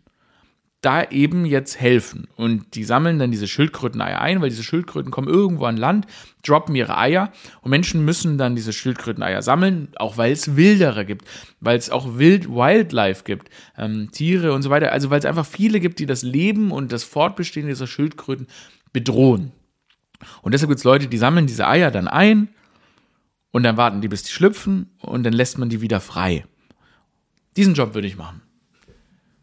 da 0.83 1.05
eben 1.05 1.47
jetzt 1.47 1.81
helfen. 1.81 2.27
Und 2.37 2.75
die 2.75 2.83
sammeln 2.83 3.21
dann 3.21 3.31
diese 3.31 3.47
Schildkröteneier 3.47 4.21
ein, 4.21 4.42
weil 4.42 4.51
diese 4.51 4.64
Schildkröten 4.64 5.12
kommen 5.12 5.29
irgendwo 5.29 5.64
an 5.64 5.77
Land, 5.77 6.07
droppen 6.45 6.75
ihre 6.75 6.99
Eier 6.99 7.33
und 7.62 7.71
Menschen 7.71 8.05
müssen 8.05 8.37
dann 8.37 8.57
diese 8.57 8.73
Schildkröteneier 8.73 9.42
sammeln, 9.42 9.88
auch 9.97 10.16
weil 10.18 10.33
es 10.33 10.57
Wildere 10.57 11.07
gibt, 11.07 11.27
weil 11.61 11.79
es 11.79 11.88
auch 11.88 12.18
Wild 12.18 12.49
Wildlife 12.49 13.23
gibt, 13.25 13.49
ähm, 13.79 14.11
Tiere 14.11 14.53
und 14.53 14.62
so 14.62 14.71
weiter. 14.71 14.90
Also 14.90 15.09
weil 15.09 15.21
es 15.21 15.25
einfach 15.25 15.47
viele 15.47 15.79
gibt, 15.79 16.01
die 16.01 16.07
das 16.07 16.23
Leben 16.23 16.73
und 16.73 16.90
das 16.90 17.05
Fortbestehen 17.05 17.68
dieser 17.68 17.87
Schildkröten 17.87 18.49
bedrohen. 18.92 19.53
Und 20.42 20.53
deshalb 20.53 20.68
gibt 20.68 20.79
es 20.79 20.85
Leute, 20.85 21.07
die 21.07 21.18
sammeln 21.18 21.47
diese 21.47 21.66
Eier 21.68 21.92
dann 21.92 22.09
ein 22.09 22.49
und 23.53 23.62
dann 23.62 23.77
warten 23.77 24.01
die, 24.01 24.09
bis 24.09 24.25
die 24.25 24.33
schlüpfen 24.33 24.90
und 24.99 25.23
dann 25.23 25.33
lässt 25.33 25.59
man 25.59 25.68
die 25.68 25.81
wieder 25.81 26.01
frei. 26.01 26.45
Diesen 27.57 27.75
Job 27.75 27.95
würde 27.95 28.09
ich 28.09 28.16
machen. 28.16 28.42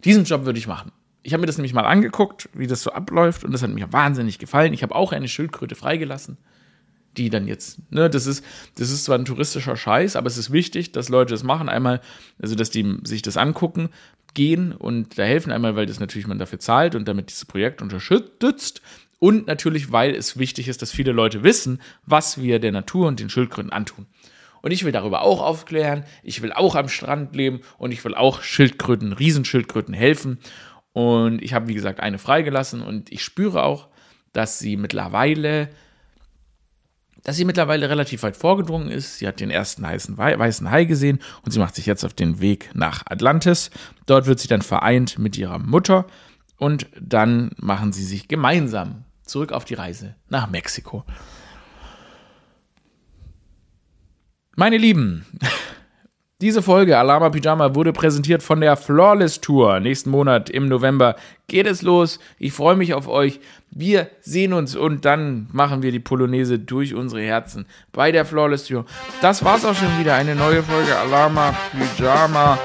Diesen 0.04 0.26
Job 0.26 0.46
würde 0.46 0.60
ich 0.60 0.68
machen 0.68 0.92
ich 1.24 1.34
habe 1.34 1.42
mir 1.42 1.48
das 1.48 1.58
nämlich 1.58 1.74
mal 1.74 1.86
angeguckt, 1.86 2.50
wie 2.54 2.68
das 2.68 2.84
so 2.84 2.92
abläuft, 2.92 3.44
und 3.44 3.52
das 3.52 3.62
hat 3.62 3.70
mir 3.70 3.92
wahnsinnig 3.92 4.40
gefallen. 4.40 4.74
Ich 4.74 4.84
habe 4.84 4.96
auch 4.96 5.12
eine 5.12 5.28
Schildkröte 5.28 5.76
freigelassen, 5.76 6.38
die 7.18 7.30
dann 7.30 7.48
jetzt, 7.48 7.80
ne, 7.92 8.10
das 8.10 8.26
ist, 8.26 8.44
das 8.76 8.90
ist 8.90 9.06
zwar 9.06 9.18
ein 9.18 9.26
touristischer 9.26 9.76
Scheiß, 9.76 10.16
aber 10.16 10.28
es 10.28 10.38
ist 10.38 10.52
wichtig, 10.52 10.92
dass 10.92 11.10
Leute 11.10 11.34
das 11.34 11.44
machen. 11.44 11.68
Einmal, 11.70 12.02
also 12.42 12.56
dass 12.56 12.70
die 12.70 13.00
sich 13.04 13.22
das 13.22 13.38
angucken, 13.38 13.90
gehen 14.34 14.72
und 14.72 15.18
da 15.18 15.24
helfen. 15.24 15.52
Einmal, 15.52 15.76
weil 15.76 15.86
das 15.86 16.00
natürlich 16.00 16.28
man 16.28 16.40
dafür 16.40 16.60
zahlt 16.60 16.96
und 16.96 17.08
damit 17.08 17.30
dieses 17.30 17.46
Projekt 17.46 17.82
unterstützt. 17.82 18.82
Und 19.20 19.48
natürlich, 19.48 19.92
weil 19.92 20.16
es 20.16 20.38
wichtig 20.38 20.68
ist, 20.70 20.82
dass 20.82 20.92
viele 20.92 21.12
Leute 21.12 21.44
wissen, 21.44 21.82
was 22.06 22.42
wir 22.42 22.60
der 22.60 22.72
Natur 22.72 23.08
und 23.08 23.20
den 23.20 23.30
Schildkröten 23.30 23.72
antun. 23.72 24.06
Und 24.62 24.72
ich 24.72 24.84
will 24.84 24.92
darüber 24.92 25.22
auch 25.22 25.42
aufklären, 25.42 26.04
ich 26.24 26.42
will 26.42 26.52
auch 26.52 26.76
am 26.76 26.90
Strand 26.90 27.36
leben 27.36 27.62
und 27.78 27.92
ich 27.92 28.04
will 28.04 28.16
auch 28.16 28.42
Schildkröten, 28.42 29.14
Riesenschildkröten 29.14 29.94
helfen. 29.94 30.40
Und 31.00 31.42
ich 31.42 31.54
habe, 31.54 31.70
wie 31.70 31.76
gesagt, 31.76 32.02
eine 32.02 32.18
freigelassen 32.18 32.82
und 32.82 33.10
ich 33.10 33.24
spüre 33.24 33.64
auch, 33.64 33.88
dass 34.34 34.60
sie 34.60 34.76
mittlerweile 34.76 35.70
dass 37.24 37.38
sie 37.38 37.46
mittlerweile 37.46 37.90
relativ 37.90 38.24
weit 38.24 38.36
vorgedrungen 38.36 38.92
ist. 38.92 39.18
Sie 39.18 39.28
hat 39.28 39.40
den 39.40 39.50
ersten 39.50 39.88
heißen, 39.88 40.18
weißen 40.18 40.70
Hai 40.70 40.84
gesehen 40.84 41.20
und 41.46 41.52
sie 41.52 41.60
macht 41.60 41.76
sich 41.76 41.86
jetzt 41.86 42.04
auf 42.04 42.14
den 42.14 42.42
Weg 42.42 42.72
nach 42.74 43.04
Atlantis. 43.06 43.72
Dort 44.08 44.26
wird 44.26 44.40
sie 44.40 44.50
dann 44.50 44.62
vereint 44.62 45.18
mit 45.18 45.38
ihrer 45.38 45.58
Mutter 45.60 46.06
und 46.58 46.88
dann 47.00 47.52
machen 47.56 47.94
sie 47.94 48.04
sich 48.04 48.28
gemeinsam 48.28 49.06
zurück 49.24 49.54
auf 49.54 49.64
die 49.64 49.76
Reise 49.76 50.16
nach 50.28 50.50
Mexiko. 50.50 51.06
Meine 54.58 54.78
Lieben, 54.78 55.26
diese 56.42 56.62
Folge 56.62 56.98
Alama 56.98 57.30
Pyjama 57.30 57.76
wurde 57.76 57.92
präsentiert 57.92 58.42
von 58.42 58.62
der 58.62 58.78
Flawless 58.78 59.42
Tour. 59.42 59.82
Nächsten 59.82 60.10
Monat 60.10 60.50
im 60.50 60.70
November 60.70 61.18
geht 61.50 61.68
es 61.68 61.82
los. 61.82 62.18
Ich 62.38 62.54
freue 62.54 62.78
mich 62.78 62.94
auf 62.94 63.10
euch. 63.10 63.42
Wir 63.72 64.10
sehen 64.22 64.54
uns 64.54 64.74
und 64.78 65.04
dann 65.04 65.50
machen 65.52 65.82
wir 65.82 65.92
die 65.92 66.00
Polonaise 66.00 66.58
durch 66.58 66.96
unsere 66.96 67.22
Herzen 67.24 67.66
bei 67.92 68.14
der 68.14 68.24
Flawless 68.24 68.68
Tour. 68.68 68.86
Das 69.22 69.44
war's 69.44 69.66
auch 69.66 69.76
schon 69.76 70.00
wieder. 70.00 70.16
Eine 70.16 70.34
neue 70.34 70.64
Folge 70.64 70.96
Alama 70.96 71.54
Pyjama. 71.98 72.58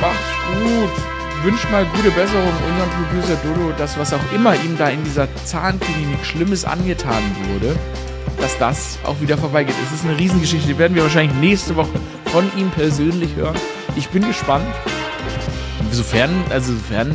Macht's 0.00 0.60
gut. 0.60 1.44
Wünscht 1.44 1.70
mal 1.70 1.84
gute 1.84 2.10
Besserung 2.10 2.52
unserem 2.68 2.90
Producer 2.90 3.36
Dodo, 3.44 3.72
dass 3.78 3.96
was 3.96 4.12
auch 4.12 4.32
immer 4.34 4.56
ihm 4.56 4.76
da 4.76 4.88
in 4.88 5.04
dieser 5.04 5.28
Zahnklinik 5.44 6.24
Schlimmes 6.24 6.64
angetan 6.64 7.22
wurde 7.52 7.76
dass 8.40 8.58
das 8.58 8.98
auch 9.04 9.20
wieder 9.20 9.38
vorbeigeht. 9.38 9.74
Es 9.86 10.00
ist 10.00 10.04
eine 10.04 10.18
Riesengeschichte, 10.18 10.68
die 10.68 10.78
werden 10.78 10.94
wir 10.94 11.02
wahrscheinlich 11.02 11.36
nächste 11.38 11.76
Woche 11.76 12.00
von 12.26 12.50
ihm 12.56 12.70
persönlich 12.70 13.34
hören. 13.36 13.56
Ich 13.96 14.08
bin 14.08 14.26
gespannt. 14.26 14.66
Sofern, 15.92 16.30
also 16.50 16.72
sofern 16.72 17.14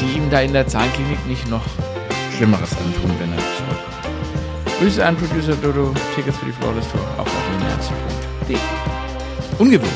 die 0.00 0.16
ihm 0.16 0.30
da 0.30 0.40
in 0.40 0.52
der 0.52 0.66
Zahnklinik 0.66 1.26
nicht 1.26 1.48
noch 1.48 1.62
Schlimmeres 2.36 2.72
antun, 2.72 3.10
wenn 3.20 3.32
er 3.32 3.38
zurückkommt. 3.38 4.78
Grüße 4.80 5.06
an 5.06 5.16
Producer 5.16 5.54
Dodo, 5.54 5.94
Tickets 6.14 6.38
für 6.38 6.46
die 6.46 6.52
Flawless 6.52 6.90
Tour 6.90 7.00
auf 7.18 7.28
offenherz.de. 7.28 8.56
Ungewöhnlich. 9.58 9.92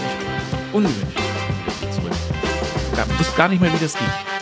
Ungewöhnlich. 0.72 1.16
Zurück. 1.90 2.12
Ich 2.92 3.18
wusste 3.18 3.36
gar 3.36 3.48
nicht 3.48 3.60
mehr, 3.60 3.72
wie 3.72 3.82
das 3.82 3.94
geht. 3.94 4.35